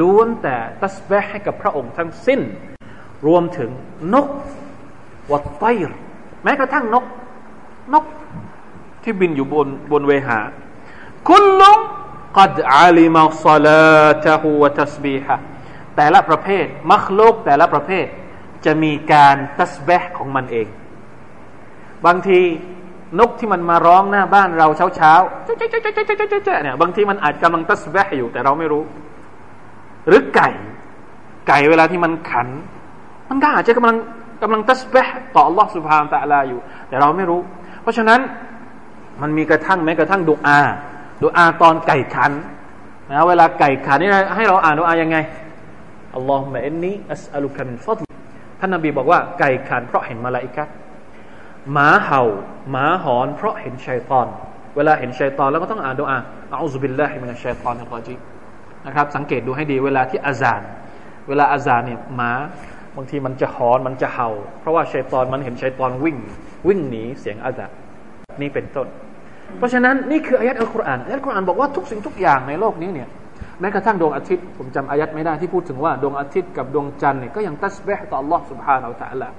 [0.00, 2.40] ล้วนแต่ตัสบะให้กับพระองค์ทั้งสิ้น
[3.26, 3.70] รวมถึง
[4.14, 4.28] นก
[5.32, 5.68] วัตไตร
[6.42, 7.04] แม้กระทั่งนก
[7.92, 8.04] นก
[9.02, 10.38] ที่บินอยู่บนบนเวหา
[11.28, 11.72] คุลลุ
[12.38, 15.36] กัดอาลิมาซาลาตะฮูวะตัสบีฮะ
[15.96, 18.06] แต่ละประเภท มัคลุกแต่ละประเภท
[18.64, 20.68] จะมีการตัสบะของมันเอง
[22.06, 22.40] บางที
[23.18, 25.12] นกที่มันมาร้องหน้าบ้านเราเช้าเช้า
[26.62, 28.82] เนี่ยบางทีมันอาจกำลังตัสแวะอยู่แต่เราไม่รู้
[30.08, 30.50] หรือไก่
[31.48, 32.48] ไก่เวลาที่มันขัน
[33.28, 33.96] มันก็อาจจะกำลัง
[34.42, 37.40] กำลังตัสแวะต่ออัลลอ s u สุบฮานตะลาอยู่ แต่เราไม่รู้
[37.82, 38.20] เพราะฉะนั้น
[39.22, 40.60] มันมีกระทั่งแม้กระทั่งดุอา
[41.24, 42.32] ดุอาตอนไก่ขัน
[43.10, 45.16] นะเวลาไก่ขันนี่ให้เราอ่านดุอายังไง
[46.14, 48.00] อัลลอฮฺมะเอ็นนีอัสอัลุกามินฟัด
[48.60, 50.68] ท่านนบีบอกว่าไก่ขันเพราะเห็นมาลาอิกัต
[51.73, 52.23] หมาเห่า
[52.71, 54.27] หมาหอนเพราะเห็นชัยตอน
[54.75, 56.17] เวลาเห็นชัยตอนแล้วก็ต้องอ่านดูอา
[56.51, 58.15] อัลลอฮฺบิลลาฮิมินัชชัยตอนอัลรจี
[58.85, 60.61] นะครับสังเกตดูให้ดีเวลาที่อาจาร
[61.27, 62.31] เวลาอาจารเนี่ยหมา
[62.95, 66.17] บางทีมันจะหอนมันจะเห่า เพราะว่าชัยตอนมันเห็นชัยตอนวิ่ง
[66.67, 67.71] วิ่งหนีเสียงอาจาร
[68.41, 68.87] นี่เป็นต้น
[69.57, 73.09] เพราะฉะนั้นนี่คืออายัดอัลกุรอานอายัดอัลกุรอานบอกว่าทุกสิ่งทุกอย่างในโลกนี้เนี่ย
[73.59, 79.29] แม้กระทั่งดวงอาทิตย์ผมจำอายัดไม่ได้ที่พูดถึงว่าดวงอาทิตย์กับดวงจันทร์เนี่ยก็ยังตัสบห์ต่อ Allah سبحانه และ تعالى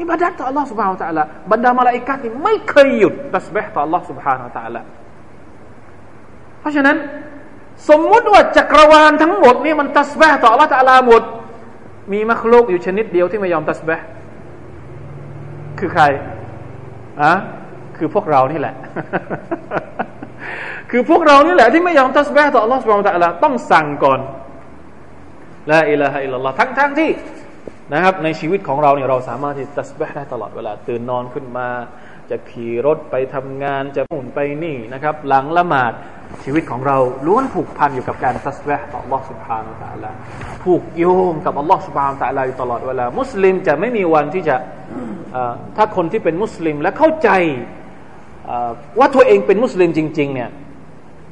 [0.00, 4.82] อิบาดัตต่อ Allah سبحانه และ تعالى บรรดามาลาอิกัดนี่ไม่เคยหยุดตัสบห์ต่อ Allah سبحانه และ تعالى
[6.60, 6.96] เพราะฉะนั้น
[7.88, 11.22] สมมุติว่าจักรวาลทั้งหมดนี่มันตัสบห์ต่อ Allah تعالى หมด
[12.12, 14.04] มีมัคลุกอยู่ชนิดเดียวที่ไม่ยอมตัสบห์
[15.78, 16.02] คือใคร
[17.22, 17.32] อะ
[17.96, 18.74] คือพวกเรานี่แหละ
[20.90, 24.20] คือพวกเรานี่แหละที่ไม่ยอมตัสบห์ต่อ Allah سبحانه และ تعالى ต้องสั่งก่อน
[25.70, 27.10] ละอิลาฮะอิลลัลลอฮ์ทั้งทั้งที่
[27.92, 31.68] นะครับในชีวิตของเราเนี่ยเราสามารถที่ตัสบห์ได้ตลอดเวลา ตื่นนอนขึ้นมา
[32.30, 35.92] จะขี่รถไปทำงานจะหมุนไปนี่นะครับ หลังละหมาด
[36.44, 40.10] ชีวิตของเราล้วนผูกพันอยู่กับการตัสบห์ต่อ Allah سبحانه และ تعالى
[40.62, 44.56] ผูกโยงกับ Allah سبحانه และ تعالى อยู่ตลอดเวลา มุสลิมจะไม่มีวันที่จะ
[45.76, 47.30] ถ้าคนที่เป็นมุสลิมและเข้าใจ
[48.98, 50.50] ว่าตัวเองเป็นมุสลิมจริง ๆ เนี่ย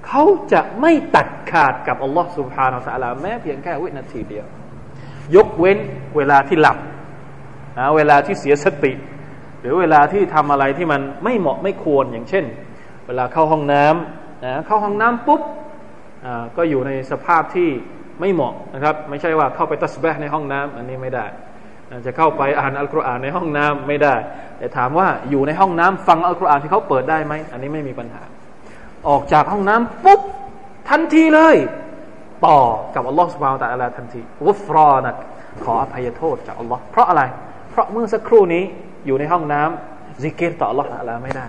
[0.06, 4.46] เขาจะไม่ตัดขาดกับอัลลอฮ์ سبحانه และ تعالى แม้เพียงแค่วินาทีเดียว
[5.35, 5.77] ยกเว้น
[6.17, 6.77] เวลาที่หลับ
[7.77, 8.93] นะเวลาที่เสียสติ
[9.59, 12.45] หรือเวลาที่ทำอะไรที่มันไม่เหมาะไม่ควรอย่างเช่น
[13.07, 15.41] เวลาเข้าห้องน้ำนะเข้าห้องน้ำปุ๊บ
[16.57, 17.69] ก็อยู่ในสภาพที่
[18.19, 21.25] ไม่เหมาะนะครับ ไม่ใช่ว่าเข้าไปตัสบห์ในห้องน้ำอันนี้ไม่ได้
[22.05, 24.15] จะเข้าไปอ่านอัลกุรอานในห้องน้ำไม่ได้
[24.57, 28.21] แต่ถามว่าอยู่ในห้องน้ำฟังอัลกุรอานที่เขาเปิดได้ไหมอันนี้ไม่มีปัญหา
[29.09, 30.21] ออกจากห้องน้ำปุ๊บ
[30.89, 31.55] ทันทีเลย
[32.47, 32.59] ต่อ
[32.95, 35.15] กับอัลลอฮฺสุบฮานตะอัลาทันทีวุฟรอนัก
[35.63, 37.21] ขออภัยโทษจากอัลลอฮ์เพราะอะไร
[37.71, 38.63] เพราะเมื่อสักครู่นี้
[39.05, 41.45] อยู่ในห้องน้ำซิกเกตต่ออัลลอฮฺตะอัลาไม่ได้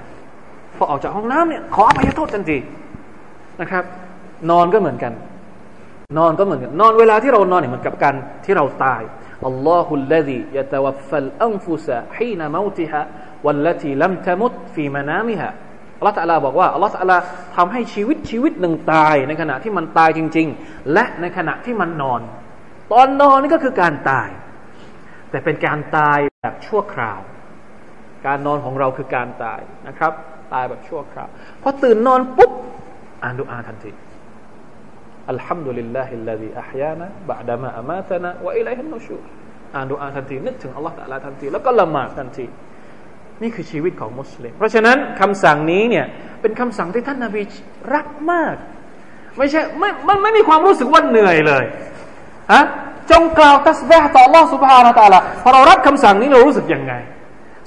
[0.76, 2.58] พอออกจากห้องน้ำเนี่ยขออภัยโทษทันที
[3.60, 3.84] นะครับ
[4.50, 5.12] นอนก็เหมือนกัน
[6.18, 9.02] นอนก็เหมือนกัน นอนเวลาที่เรานอนเนี่ยเหมือนกับการที่เราตาย
[9.46, 13.00] อัลลอฮุลลดียะตวัฟฟัลอันฟุสะฮีนมอติฮะ
[13.44, 15.48] วัลลตีลัมตมุตฟีมานามิฮะ
[15.98, 17.18] อัลลอฮฺตะลาบอกว่าอัลลอฮฺตะลา
[17.56, 22.20] ทำให้ชีวิตชีวิตหนึ่งตายในขณะที่มันตายจริง ๆ และในขณะที่มันนอน
[22.92, 24.28] ตอนนอนนี่ก็คือการตาย
[25.30, 27.20] แต่เป็นการตายแบบชั่วคราว
[28.26, 30.12] การนอนของเราคือการตายนะครับ
[30.54, 31.28] ตายแบบชั่วคราว
[31.62, 32.52] พอตื่นนอนปุ๊บ
[33.22, 33.92] อ่านดุอาทันที
[35.30, 39.16] อัลฮัมดุลิลลาฮิลลาฮิอัฮยานะบะดะมาอามาตนะวะอิลัยฮินนุชู
[39.74, 42.46] อ่านดุอาทันทีนึกถึงอัลลอฮฺตะลาทันทีแล้วก็ละหมาดทันที
[43.41, 46.05] นี่คือชีวิตของมุสลิม เพราะฉะนั้นคำสั่งนี้เนี่ย
[46.41, 47.41] เป็นคำสั่งที่ท่านนาบี
[47.93, 48.55] รักมาก
[49.37, 51.65] ไม่ใช่ไม่มันไม่มีความรู้สึกว่าเหนื่อยเลย
[52.53, 52.63] ฮะ
[53.11, 56.93] จงกล่าวตัสบะต่อ Allah سبحانه และ تعالى พอเรารับคำสั่งนี้เรารู้สึกยังไง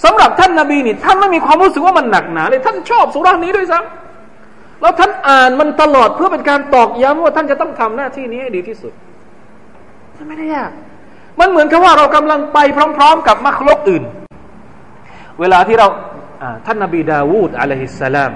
[0.04, 8.92] สำหรับท่านนาบีนี่ท่านไม่มีความรู้สึกว่ามันหนักหนาเลยท่านชอบสุรานี้ด้วยซ้ำ แล้วท่านอ่านมันตลอดเพื่อเป็นการตอกย้ำว่าท่านจะต้องทำหน้าที่นี้ให้ดีที่สุด
[10.16, 10.70] มันไม่ได้ยาก
[11.40, 12.58] มันเหมือนกับว่าเรากำลังไป
[12.96, 14.02] พร้อม ๆ กับมรรคลกอื่น
[15.39, 15.87] เวลาที่เรา
[16.65, 18.31] ท่านนบีดาวูดอะลัยฮิสสลาม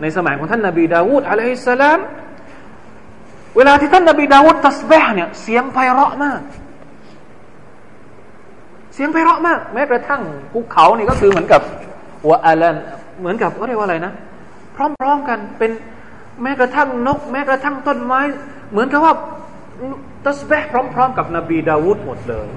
[0.00, 1.98] ในสมัยของท่านนบีดาวูดอะลัยฮิสสลาม
[3.56, 6.40] เวลาที่ท่านนบีดาวูดตัสบห์เนี่ยเสียงไพเราะมาก
[8.94, 10.22] เสียงไพเราะมาก แม้กระทั่ง
[10.52, 11.62] ภูเขานี่ก็คือเหมือนกับ
[12.28, 12.76] วะอาลัน
[13.20, 14.12] เหมือนกับเขาเรียกว่าอะไรนะ
[14.76, 15.70] พร้อมๆกันเป็น
[16.42, 18.20] แม้กระทั่งนก แม้กระทั่งต้นไม้
[18.70, 19.14] เหมือนกับว่า
[20.26, 22.48] ตัสบห์พร้อม ๆ กับนบีดาวูดหมดเลย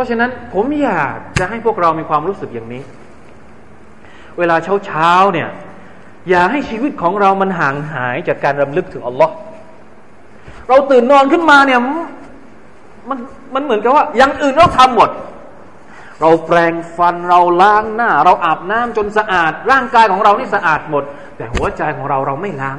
[0.00, 2.82] ราะฉะนั้นผมอยากจะให้พวกเรามีความรู้สึกอย่างนี้
[4.38, 5.48] เวลาเช้าๆเนี่ย
[6.30, 9.34] อย่าให้ชีวิตของเรามันห่างหายจากการรำลึกถึงอัลลอฮ์
[10.68, 11.80] เราตื่นนอนขึ้นมาเนี่ย
[13.08, 13.18] มัน
[13.54, 15.10] มันเหมือนกับว่าอย่างอื่นเราทำหมด
[16.20, 21.04] เราแปรงฟันเราล้างหน้า เราอาบน้ำจนสะอาด ร่างกายของเรานี่สะอาดหมด
[21.36, 22.78] แต่หัวใจของเราเราไม่ล้าง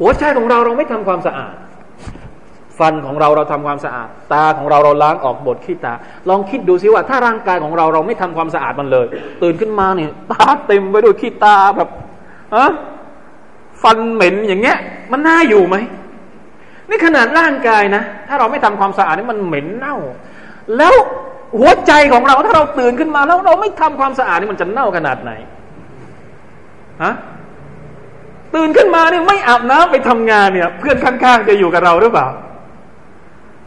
[0.00, 1.54] หัวใจของเราเราไม่ทำความสะอาด
[2.82, 5.94] ฟันของเราเราทำความสะอาด ตาของเราเราล้างออกบดขี้ตา
[6.28, 9.06] ลองคิดดูสิว่าถ้าร่างกายของเราเราไม่ทำความสะอาดมันเลย
[9.42, 11.88] ตื่นขึ้นมาเนี่ยตาเต็มไปด้วยขี้ตาแบบ
[12.56, 12.70] ฮะ
[13.82, 14.78] ฟันเหม็นอย่างเงี้ย
[15.12, 15.76] มันน่าอยู่ไหม
[16.88, 19.96] นี่ขนาดร่างกายนะ ถ้าเราไม่ทำความสะอาดนี่มันเหม็นเน่า
[20.78, 20.94] แล้ว
[21.58, 25.32] หัวใจของเราถ้าเราตื่นขึ้นมาแล้วเราไม่ทำความสะอาดนี่มันจะเน่าขนาดไหน
[27.02, 27.12] ฮะ
[28.54, 32.28] ตื่นขึ้นมาเนี่ยไม่อาบน้ำไปทำงานเนี่ย เพื่อนข้างๆจะอยู่กับเราหรือเปล่า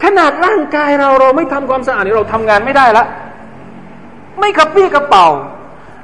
[0.04, 3.06] ขนาดร่างกายเราเราไม่ทำความสะอาดเราทำงานไม่ได้ละ
[4.40, 5.28] ไม่กระปี้กระเป๋า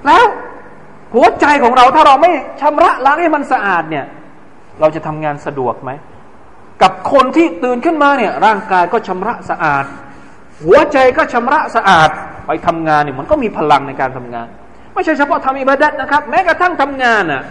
[0.05, 0.25] แล้ว
[1.13, 4.05] หัวใจของเราถ้าเราไม่ชำระล้างให้มันสะอาดเนี่ย
[4.79, 5.91] เราจะทำงานสะดวกไหม
[6.81, 9.85] กับคนที่ตื่นขึ้นมาเนี่ย ร่างกายก็ชำระสะอาด
[10.65, 12.09] หัวใจก็ชำระสะอาด
[12.47, 14.47] ไปทำงานเนี่ยมันก็มีพลังในการทำงาน
[14.93, 17.41] ไม่ใช่เฉพาะทำอิบาดัดนะครับ แม้กระทั่งทำงานอะ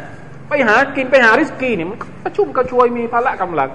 [0.49, 3.71] ไปหากินไปหาริสกีเนี่ยมันกระชุ่มกระชวยมีพละกำลัง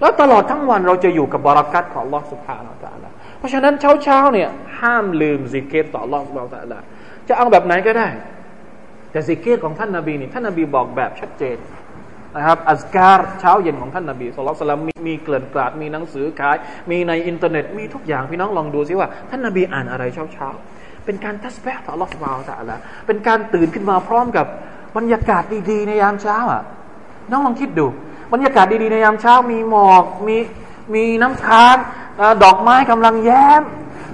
[0.00, 3.08] แล้วตลอดทั้งวันเราจะอยู่กับบารักัตของ Allah سبحانه และ تعالى
[3.38, 4.48] เพราะฉะนั้นเช้าเช้าเนี่ย
[4.80, 6.78] ห้ามลืมซิกเกตต่อ Allah سبحانه และ تعالى
[7.28, 8.08] จะเอาแบบไหนก็ได้
[9.12, 11.56] แต่ซิกเกตของท่านนาบีนี่ท่านนาบีบอกแบบชัดเจน
[12.36, 16.56] นะครับอัสการเช้าเย็นของท่านนาบีสุลต่านมีมีเกลื่อนกลาดมีหนังสือขาย
[16.90, 20.48] มีในอินเทอร์เน็ตมีทุกอย่างพี่น้องลองดูซิว่า ท่านนาบีอ่านอะไรเช้าเช้า
[21.04, 24.46] เป็นการทัศแปะต่อ Allah سبحانه และ تعالى เป็นการตื่นขึ้นมาพร้อมกับ
[24.96, 26.62] บรรยากาศดีๆ ในยามเช้าอ่ะ
[27.30, 27.86] น้องลองคิดดู
[28.33, 30.37] บรรยากาศดีๆในยามเช้ามีหมอกมี
[30.93, 31.75] มีน้ำค้าง
[32.43, 33.61] ดอกไม้กำลังแย้ม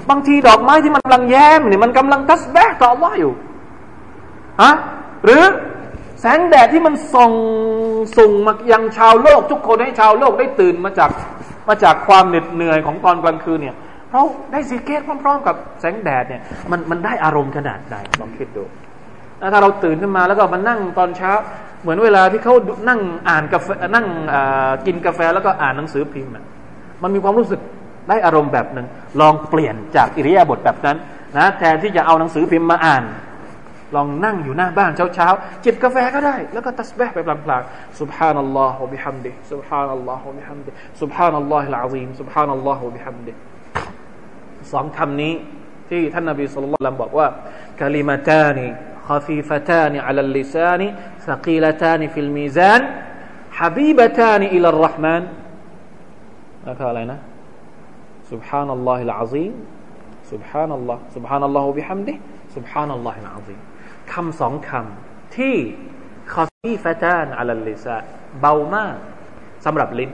[0.10, 3.34] บางทีดอกไม้ที่มันกำลังแย้มเนี่ยมันกำลังตัสแบกต่อว่าอยู่
[4.62, 4.72] ฮะ
[5.26, 5.44] หรือ
[6.22, 7.34] แสงแดดที่มันส่อง
[8.18, 11.12] ส่งมายังชาวโลก ทุกคนให้ชาวโลกได้ตื่นมาจาก
[11.70, 13.76] มาจากความเหน็ดเหนื่อยของตอนกลางคืนเนี่ย
[14.12, 18.64] เราได้สีเกตพร้อมๆ กับแสงแดดเนี่ยมันมันได้อารมณ์ขนาดไหนลองคิดดู
[19.54, 21.32] ถ้าเราตื่นขึ้นมาแล้วก็มานั่งตอนเช้า
[21.83, 22.55] เหมือนเวลาที่เขา
[22.89, 24.07] นั่งอ่านกาแฟนั่ง
[24.87, 26.33] กินกาแฟแล้วก็อ่านหนังสือพิมพ์
[27.03, 27.61] มันมีความรู้สึก
[28.09, 28.87] ได้อารมณ์แบบหนึ่ง
[29.21, 30.97] ลองเปลี่ยนจากอิริยาบถแบบนั้น
[31.37, 33.05] นะแทนที่จะเอาหนังสือพิมพ์มาอ่าน
[33.95, 43.35] ลองนั่งอยู่หน้าบ้านเช้าๆจิบกาแฟก็ได้ แล้วก็ตัสบะไปพลางๆ سبحان الله وبحمده سبحان الله وبحمده سبحان الله العظيم سبحان الله وبحمده
[44.73, 45.33] สองคำนี้
[45.89, 47.27] ที่ท่านนบีสุลต่านบอกว่า
[47.81, 48.69] คลิมาตานี
[49.09, 50.83] خفيفتان على اللسان
[51.29, 52.83] ثقيلتان في الميزان
[53.59, 55.23] حبيبتان إلى الرحمن
[56.65, 57.21] นั่นคืออะไรนะ
[58.31, 59.55] سبحان الله العظيم
[60.33, 62.17] سبحان الله سبحان الله وبحمده
[62.57, 63.61] سبحان الله العظيم
[64.13, 65.57] คำสองคำที่
[66.35, 68.05] خفيفتان على اللسان
[68.41, 68.97] เบามาก
[69.65, 70.11] สำหรับลิ้น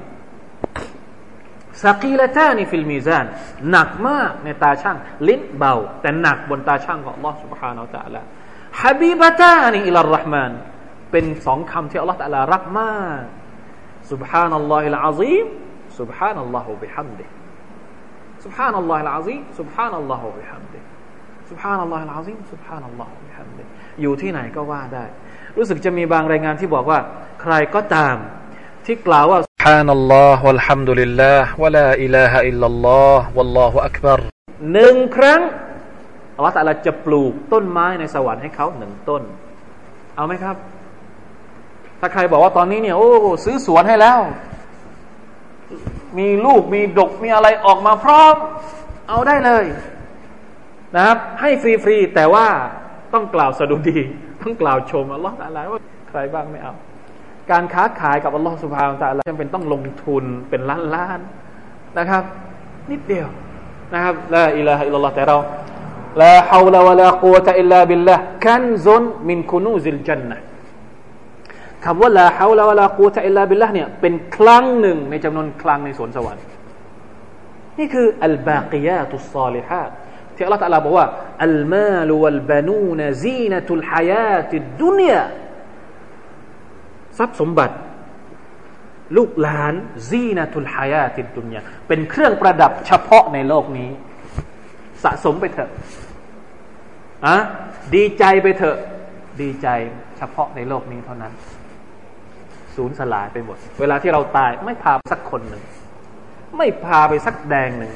[1.82, 3.26] สกีละตานีฟิลมีซาน
[3.70, 4.96] หนักมากในตาช่าง
[5.28, 8.22] ลิ้นเบาแต่หนักบนตาช่างของ Allah سبحانه และ تعالى
[8.80, 10.52] ฮับีบะตานีอิลลรห์มาน
[11.14, 13.22] เป็นสองคำที่อัลลอฮฺตะลารักมาก
[14.10, 15.46] سبحان الله العظيم
[15.98, 17.28] سبحان الله وبحمده
[18.44, 20.82] سبحان الله العظيم سبحان الله وبحمده
[21.50, 23.64] سبحان الله العظيم سبحان الله وبحمده
[24.00, 25.04] อยู่ที่ไหนก็ว่าได้
[25.56, 26.98] รู้สึกจะมีบางรายงานที่บอกว่า
[27.42, 28.16] ใครก็ตาม
[28.86, 34.18] ที่กล่าวว่า سبحان الله والحمد لله ولا إله إلا الله والله أكبر
[34.72, 35.40] หนึ่งครั้ง
[36.36, 39.22] อัลลอฮฺตะลาจะปลูกต้นไม้ในสวรรค์ให้เขาหนึ่งต้น
[40.16, 40.56] เอาไหมครับ
[41.99, 43.09] ถ้าใครบอกว่าตอนนี้เนี่ยโอ้
[43.45, 44.19] ซื้อสวนให้แล้ว
[46.17, 48.35] มีลูกมีดกมีอะไรออกมาพร้อม
[49.09, 49.65] เอาได้เลย
[50.95, 52.45] นะครับ ให้ฟรีๆแต่ว่า
[53.13, 53.99] ต้องกล่าวสดุดี
[54.41, 56.73] ต้องกล่าวชมอัลลอฮฺตะลาว่าใครบ้างไม่เอา
[57.51, 60.61] การค้าขายกับอัลลอฮฺสุบฮานตะลาจำเป็นต้องลงทุนเป็น
[60.95, 62.23] ล้านๆนะครับ
[62.91, 63.27] นิดเดียว
[63.93, 65.37] นะครับละอิละฮะอิลลัลลอฮ์แต่เรา
[66.21, 70.37] ลาฮาวลาวะลากุวะตะอิลลาบิลลาห์คันซุนมินคุนูซิลจันนะ
[71.85, 76.43] คำว่าลาฮาวลาวลากุวะตะอิลลาบิลลาเนี่ยเป็นครั้งหนึ่งในจำนวนครั้งในสวนสวรรค์
[77.79, 79.89] นี่คืออัลบากิยาตุสซาลิฮัต
[80.35, 81.07] ที่อัลลอฮฺตะลาบอกว่า
[81.45, 85.21] อัลมาลวัลบานูนซีนตุลฮายาติดดุนยา
[87.17, 87.75] ทรัพย์สมบัติ
[89.17, 89.73] ลูกหลาน
[90.09, 93.89] ซีนตุลฮายาติดดุนยาเป็นเครื่องประดับเฉพาะในโลกนี้
[95.03, 95.69] สะสมไปเถอะ
[97.25, 97.35] อะ
[97.95, 98.77] ดีใจไปเถอะ
[99.41, 99.67] ดีใจ
[100.17, 101.33] เฉพาะในโลกนี้เท่านั้น
[102.75, 105.63] สูญสลายไปหมด เวลาที่เราตายไม่พาสักคนหนึ่ง
[106.57, 107.93] ไม่พาไปสักแดงหนึ่ง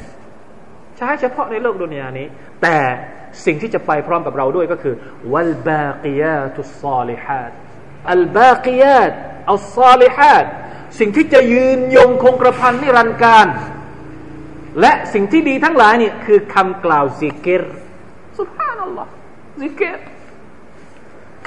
[0.98, 2.28] ใช้เฉพาะในโลกดุนยานี้
[2.62, 2.78] แต่
[3.46, 4.96] สิ่งที่จะไปพร้อมกับเราด้วยก็คือ
[5.34, 7.52] วัลบากิยาตุสซาลิฮัด
[8.12, 9.12] อัลบากิยาต
[9.52, 10.46] อัลซาลิฮัด
[11.00, 13.48] สิ่งที่จะยืนยงคงกระพันนิรันดร์การ
[14.82, 17.64] และสิ่งที่ดีทั้งหลายนี่คือคำกล่าวซิกเกต
[18.40, 19.12] สุภานัลลอฮ์
[19.62, 20.00] ซิกเกต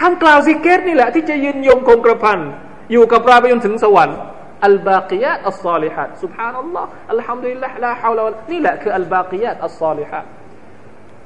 [0.01, 2.39] คำกล่าวซิกเกตนี่แหละที่จะยืนยงคงกระพัน
[2.91, 4.17] อยู่กับเราไปจนถึงสวรรค์
[4.65, 10.25] อัลบากิยาตอัลซาลิฮัดสุบฮานัลลอฮ์อัลฮัมดุลิลลาฮ์ลาฮาวลาวะนี่แหละคืออัลบากิยาตอัลซาลิฮัด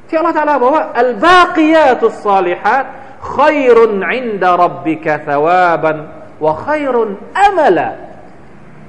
[0.08, 2.86] ที่อัลลอฮ์ตาลาบอกว่าอัลบากิยาตุลซาลิฮัด
[3.38, 3.78] خير
[4.12, 5.94] عند ربك ثوابا
[6.42, 6.96] وخير
[7.48, 7.90] أملا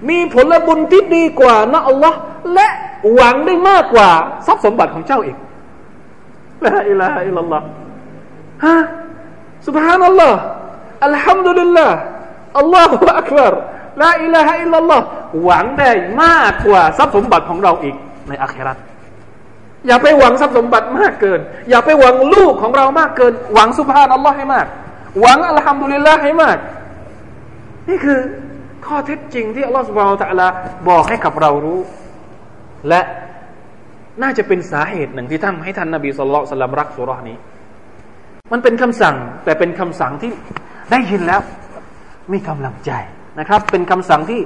[0.08, 2.18] มีผลบุญที่ดีกว่านะอัลลอฮ์
[2.54, 2.68] และ
[3.14, 4.10] หวังได้มากกว่า
[4.46, 5.36] ทรัพย์สมบัติของเจ้าอีก
[6.64, 7.64] ลาอิลาฮะอิลลัลลอฮ์
[8.64, 8.76] ฮะ
[9.66, 10.34] سبحان الله
[11.08, 12.15] الحمد لله อัลล
[12.81, 13.53] อฮฺอักบาร
[14.01, 15.01] ลาอิลาฮะอิลลัลลอฮ
[15.43, 15.91] หวังได้
[16.23, 17.95] มากกว่าทรัพย์สมบัติของเราอีก
[18.29, 18.77] ในอาคิเราะฮฺ
[19.87, 21.39] อย่าไปหวังทรัพย์สมบัติมากเกิน
[21.69, 24.65] อย่าไปหวังลูกของเรามากเกิน หวัง سبحان الله ให้มาก
[25.21, 26.57] หวังอัลฮัมดุลิลละให้มาก
[27.89, 28.19] นี่คือ
[28.85, 30.47] ข้อเท็จจริงที่อัลลอฮ์สุบฮานตะลา
[30.89, 31.79] บอกให้กับเรารู้
[32.89, 33.01] และ
[34.21, 37.37] น่าจะเป็นสาเหตุหนึ่งที่ทำให้ท่านนบีสุลต่านรักสุรานี้
[38.51, 40.31] มันเป็นคำสั่งแต่เป็นคำสั่งที่
[40.91, 41.41] ได้ยินแล้ว
[42.31, 42.91] มีกำลังใจ
[43.39, 44.39] นะครับ เป็นคำสั่งที่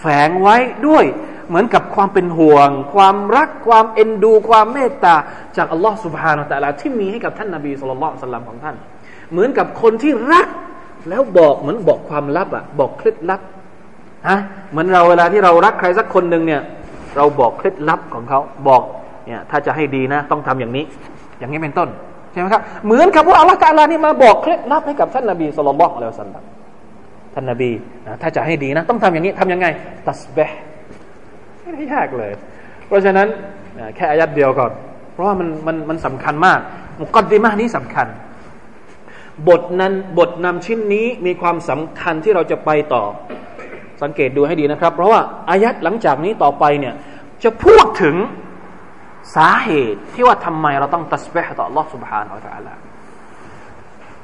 [0.00, 1.04] แฝงไว้ด้วย
[1.48, 5.14] เหมือนกับความเป็นห่วง ความรักความเอ็นดู ความเมตตา
[5.56, 8.76] จากอัลลอฮ์สุบฮานาอัลลอฮที่มีให้กับท่านนาบีสุลต่านสัลลัมของท่าน
[9.32, 10.48] เหมือนกับคนที่รัก
[11.08, 13.40] แล้วบอกเหมือนบอกความลับอะบอกเคล็ดลับ
[14.28, 14.38] ฮะ
[14.70, 16.60] เหมือนเราเวลาที่เรารักใครสักคนหนึ่งเนี่ย
[17.16, 18.82] เราบอกเคล็ดลับของเขาบอก
[19.26, 20.84] เนี่ยถ้าจะให้ดีนะ ต้องทำอย่างนี้
[21.38, 21.88] อย่างนี้เป็นต้น
[22.32, 26.44] ใช่ไหมครับเหมือนกับว่าอัลลอฮฺตาลานี่มาบอกเคล็ดลับให้กับท่านนาบีสุลต่านละสัลลัม
[27.37, 27.71] ท่านนาบี
[28.21, 29.67] ถ้าจะให้ดีนะ ต้องทำอย่างนี้ทํำยังไง
[30.07, 30.59] ตัสเบห์
[31.61, 32.31] ไม่ได้ยากเลย
[32.87, 33.27] เพราะฉะนั้น
[33.95, 34.71] แค่อายัดเดียวก่อน
[35.13, 36.59] เพราะว่ามันมันมันสำคัญมาก
[36.99, 38.07] มุกอดีมานี้สำคัญ
[39.47, 43.03] บทนั้นบทนำชิ้นนี้มีความสำคัญที่เราจะไปต่อ
[44.01, 46.93] สังเกตดูให้ดีนะครับ เพราะว่าอายัดหลังจากนี้ต่อไปเนี่ย
[47.43, 48.15] จะพูดถึง
[49.35, 52.73] สาเหตุที่ว่าทำไมเราต้องตัสเบห์ต่อ Allah سبحانه และ تعالى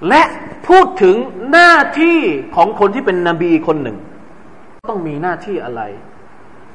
[0.09, 0.23] และ
[0.69, 1.17] พูดถึง
[1.51, 2.19] หน้าที่
[2.57, 3.97] ของคนที่เป็นนบีคนหนึ่ง
[4.91, 5.83] ต้องมีหน้าที่อะไร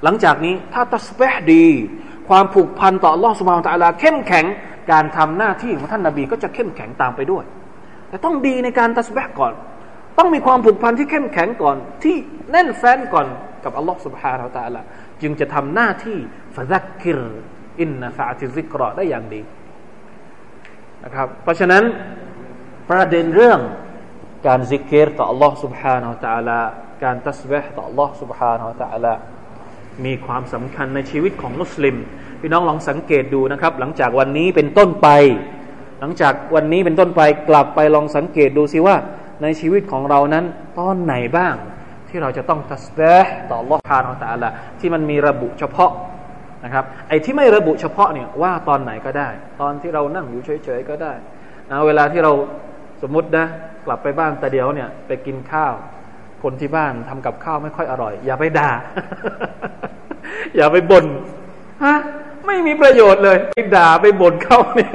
[0.04, 1.66] หลังจากนี้ถ้าตัสเปห์ดี
[2.30, 4.46] ความผูกพันต่อลอสุบานตะลาเข้มแข็ง
[4.92, 7.44] การทำหน้าที่ของท่านนาบีก็จะเข้มแข็งตามไปด้วย
[8.10, 9.54] แต่ต้องดีในการตัสเบห์ก่อน
[10.18, 12.16] ต้องมีความผูกพันที่เข้มแข็งก่อน ที่
[12.52, 13.28] แน่นแฟ้นก่อน
[13.64, 14.82] กับอัลลอฮ์สุบฮานาตะลา
[15.22, 16.18] จึงจะทำหน้าที่
[16.56, 17.20] ฟะซักกิร
[17.80, 19.42] อินนะฟะติซิกรอได้อย่างดี
[21.04, 21.84] นะครับ เพราะฉะนั้น
[22.91, 23.61] ประเด็นเรื่อง
[24.47, 26.61] การซิกเกตต่อ Allah سبحانه และ تعالى
[27.05, 29.15] การตัสบห์ต่อ Allah سبحانه และ تعالى
[30.05, 31.97] มีความสำคัญในชีวิตของมุสลิม
[32.41, 35.09] พี่น้องลองสังเกตดูนะครับ หลังจากวันนี้เป็นต้นไป
[36.01, 38.97] หลังจากวันนี้เป็นต้นไปกลับไปลองสังเกตดูสิว่า
[39.43, 40.45] ในชีวิตของเรานั้น
[40.79, 41.55] ตอนไหนบ้าง
[42.09, 44.49] ที่เราจะต้องตัสบห์ต่อ Allah سبحانه และ تعالى
[44.81, 45.93] ที่มันมีระบุเฉพาะ
[46.65, 49.29] นะครับ ไอ้ที่ไม่ระบุเฉพาะเนี่ยว่าตอนไหนก็ได้
[49.61, 51.13] ตอนที่เรานั่งอยู่เฉยๆก็ได้
[51.71, 52.33] นะเวลาที่เรา
[53.02, 53.46] สมมตินะ
[53.86, 55.74] กลับไปบ้านแต่เดียวเนี่ย ไปกินข้าว
[56.44, 58.72] คนที่บ้านทำกับข้าวไม่ค่อยอร่อย อย่าไปด่า
[60.56, 61.06] อย่าไปบน่น
[61.84, 61.96] ฮะ
[62.46, 64.92] ไม่มีประโยชน์เลยไปด่าไปบ่นเข้าเนี่ย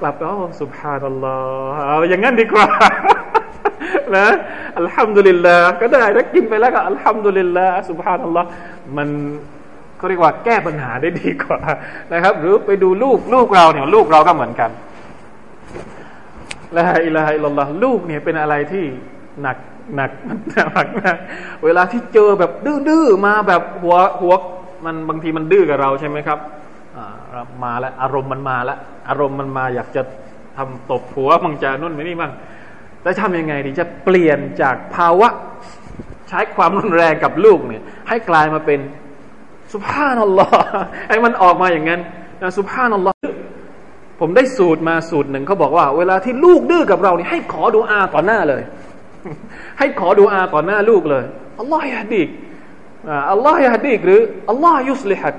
[0.00, 1.36] กลับไปอ๋อสุภานัลลอ
[1.72, 2.68] ฮ์เอาอย่างนั้นดีกว่า
[4.16, 4.28] นะ
[4.78, 8.48] อัลฮัมดุลิลลาห์ก็ได้ถ้ากินไปแล้วก็อัลฮัมดุลิลลาห์สุภานัลลอฮ์
[8.96, 9.08] มัน
[9.98, 11.60] เขาเรียกว่าแก้ปัญหาได้ดีกว่า
[12.12, 14.70] นะครับ หรือไปดูลูกลูกเราเนี่ยลูกเราก็เหมือนกัน
[16.76, 18.84] ละอิละอิลลอฮลูกเนี่ยเป็นอะไรที่
[19.42, 19.56] หนัก
[19.96, 20.10] หนัก
[20.54, 21.16] หนักนะ
[21.64, 22.50] เวลาที่เจอแบบ
[22.88, 24.34] ดื้อๆมาแบบหัวหัว
[24.84, 26.38] มันบางทีมันดื้อกับเราใช่ไหมครับ
[27.64, 30.02] มาแล้วอารมณ์มันมาแล้วอารมณ์มันมาอยากจะ
[30.56, 32.32] ทำตบหัวมังจะนุ่นไม่นี่บ้าง
[33.02, 35.28] แล้วทำยังไงดีจะเปลี่ยนจากภาวะ
[36.28, 38.80] ใช้ความรุนแรงกับลูกเนี่ย ให้กลายมาเป็น
[39.72, 40.56] สุภาพนัลลอฮ์
[41.08, 42.00] ให้มันออกมาอย่างนั้น
[42.40, 43.18] นะสุภาพนัลลอฮ์
[44.20, 48.62] ผมได้สูตรมาสูตรหนึ่งเขาบอกว่า เวลาที่ลูกดื้อกับเราเนี่ยให้ขอดูอาต่อหน้าเลย
[49.78, 51.24] ให้ขอดูอาต่อหน้าลูกเลย
[51.60, 52.28] อัลลอฮฺยาดีก
[53.32, 55.34] อัลลอฮฺยาดีกหรืออัลลอฮฺยุสลิฮัก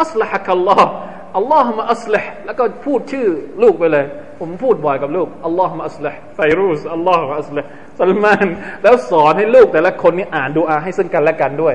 [0.00, 0.90] อัสลิฮักอัลลอฮ์
[1.36, 3.26] อัลลอฮฺมาอัสลิฮแล้วก็พูดชื่อ
[3.62, 4.04] ลูกไปเลย
[4.40, 7.64] ผมพูดบ่อยกับลูกอัลลอฮฺมาอัสลิฮไฟรูสอัลลอฮฺมาอัสลิฮ
[8.00, 8.46] ซัลมาน
[8.82, 11.74] แล้วสอนให้ลูกแต่ละคนนี่อ่านดูอาให้ซึ่งกันและกันด้วย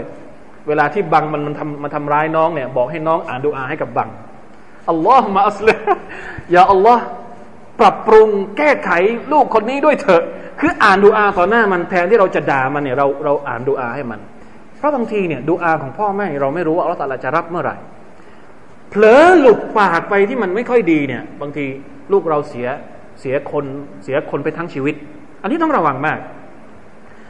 [0.68, 4.10] เวลาที่บังมันมันทำมันทำร้ายน้องเนี่ย บอกให้น้องอ่านดูอาให้กับบัง
[4.90, 5.70] อัลลอฮฺมาอัสล
[6.52, 7.04] อย่าอัลลอฮ์
[7.80, 8.92] ปรับปรุงแก้ไข
[9.32, 10.24] ลูกคนนี้ด้วยเถอะ
[10.60, 14.20] คืออ่านดูอาต่อหน้ามันแทนที่เราจะด่ามันเนี่ยเราเราอ่านดูอาให้มัน
[14.78, 17.76] เพราะบางทีเนี่ยดูอาของพ่อแม่เราไม่รู้ว่าอัลลอฮฺจะรับเมื่อไหร่
[18.90, 21.66] เผลอหลุดปากไปที่มันไม่ค่อยดีเนี่ย บางที
[22.12, 22.68] ลูกเราเสีย
[23.20, 23.66] เสียคน
[24.04, 24.96] เสียคนไปทั้งชีวิต
[25.42, 26.20] อันนี้ต้องระวังมาก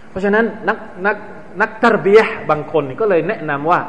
[0.10, 1.18] เพราะฉะนั้นนักนัก
[1.62, 3.80] นักตรเบียบางคนก็เลยแนะนำว่า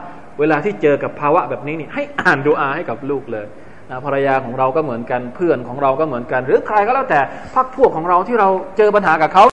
[0.41, 3.47] เวลาที่เจอกับภาวะแบบนี้นี่ให้อ่านดูอาให้กับลูกเลย
[3.91, 7.21] นะภรรยาของเราก็เหมือนกันเพื่อนของเราก็เหมือนกัน หรือใครก็แล้วแต่
[7.55, 9.45] พักพวกของเราที่เราเจอปัญหากับเขา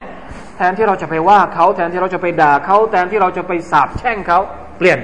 [0.57, 4.39] แทนที่เราจะไปว่าเขาแทนที่เราจะไปด่าเขาแทนที่เราจะไปสาบแช่งเขา
[4.77, 4.99] เปลี่ยน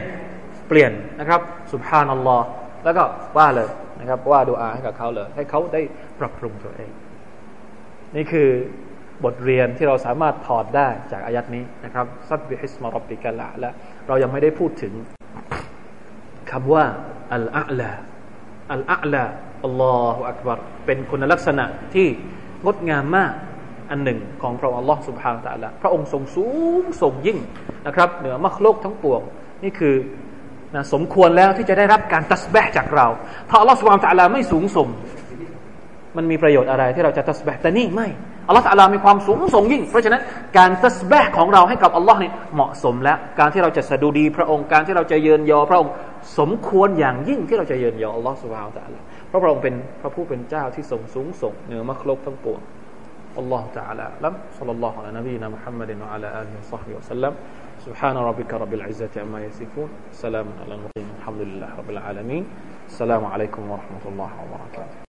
[0.67, 1.39] เปลี่ยนนะครับ
[1.71, 2.45] สุภานัลลอฮ์
[2.83, 3.03] แล้วก็
[3.37, 3.69] ว่าเลย
[3.99, 5.81] นะครับว่าดูอาให้กับเขาเลย ให้เขาได้
[6.19, 6.91] ปรับปรุงตัวเอง
[8.15, 8.49] นี่คือ
[9.25, 13.71] บทเรียนที่เราสามารถถอดได้จากอายัดนี้นะครับซับบิฮิสมารับบิกะละและ
[14.07, 14.93] เรายังไม่ได้พูดถึง
[16.51, 16.85] คำว่า
[17.33, 17.91] อัลอาลา
[18.71, 19.23] อัลอาลา
[19.63, 22.07] อัลลอฮฺอักบารเป็นคุณลักษณะที่
[22.65, 23.33] งดงามมาก
[23.89, 26.45] อันหนึ่งของพระองค์อัลลอฮฺสุบฮานตะละพระองค์ทรงสู
[26.81, 27.37] งส่งยิ่ง
[27.87, 29.21] นะครับ เหนือมรรคโลกทั้งปวง
[29.63, 29.95] นี่คือ
[30.75, 33.07] นะสมควรแล้วที่จะได้รับการตัสบะจากเรา
[33.49, 34.87] ถ้าอัลลอฮฺสุบฮานตะละไม่สูงส่ง
[36.17, 38.07] มันมีประโยชน์อะไรที่เราจะตัสบะแต่นี่ไม่
[38.48, 40.22] อัลลอฮฺตะลามีความสูงส่งยิ่ง เพราะฉะนั้น
[40.58, 45.92] การตัสบะของเราให้กับอัลลอฮ์เนี่ยเหมาะสมแล้ว การที่เราจะสะดุดีพระองค์การที่เราจะเยินยอพระองค์
[46.38, 52.60] สมควรอย่างยิ่งที่เราจะเยินยออัลลอฮ์สุบฮานตะลาเพราะพระองค์เป็นพระผู้เป็นเจ้าที่ทรงสูงส่งเหนือมรรคโลกทั้งปวง
[53.36, 57.32] والله تعالى أعلم صلى الله على نبينا محمد وعلى آله وصحبه وسلم
[57.86, 62.44] سبحان ربك رب العزة عما يصفون سلام على المرسلين الحمد لله رب العالمين
[62.86, 64.98] السلام عليكم ورحمة الله وبركاته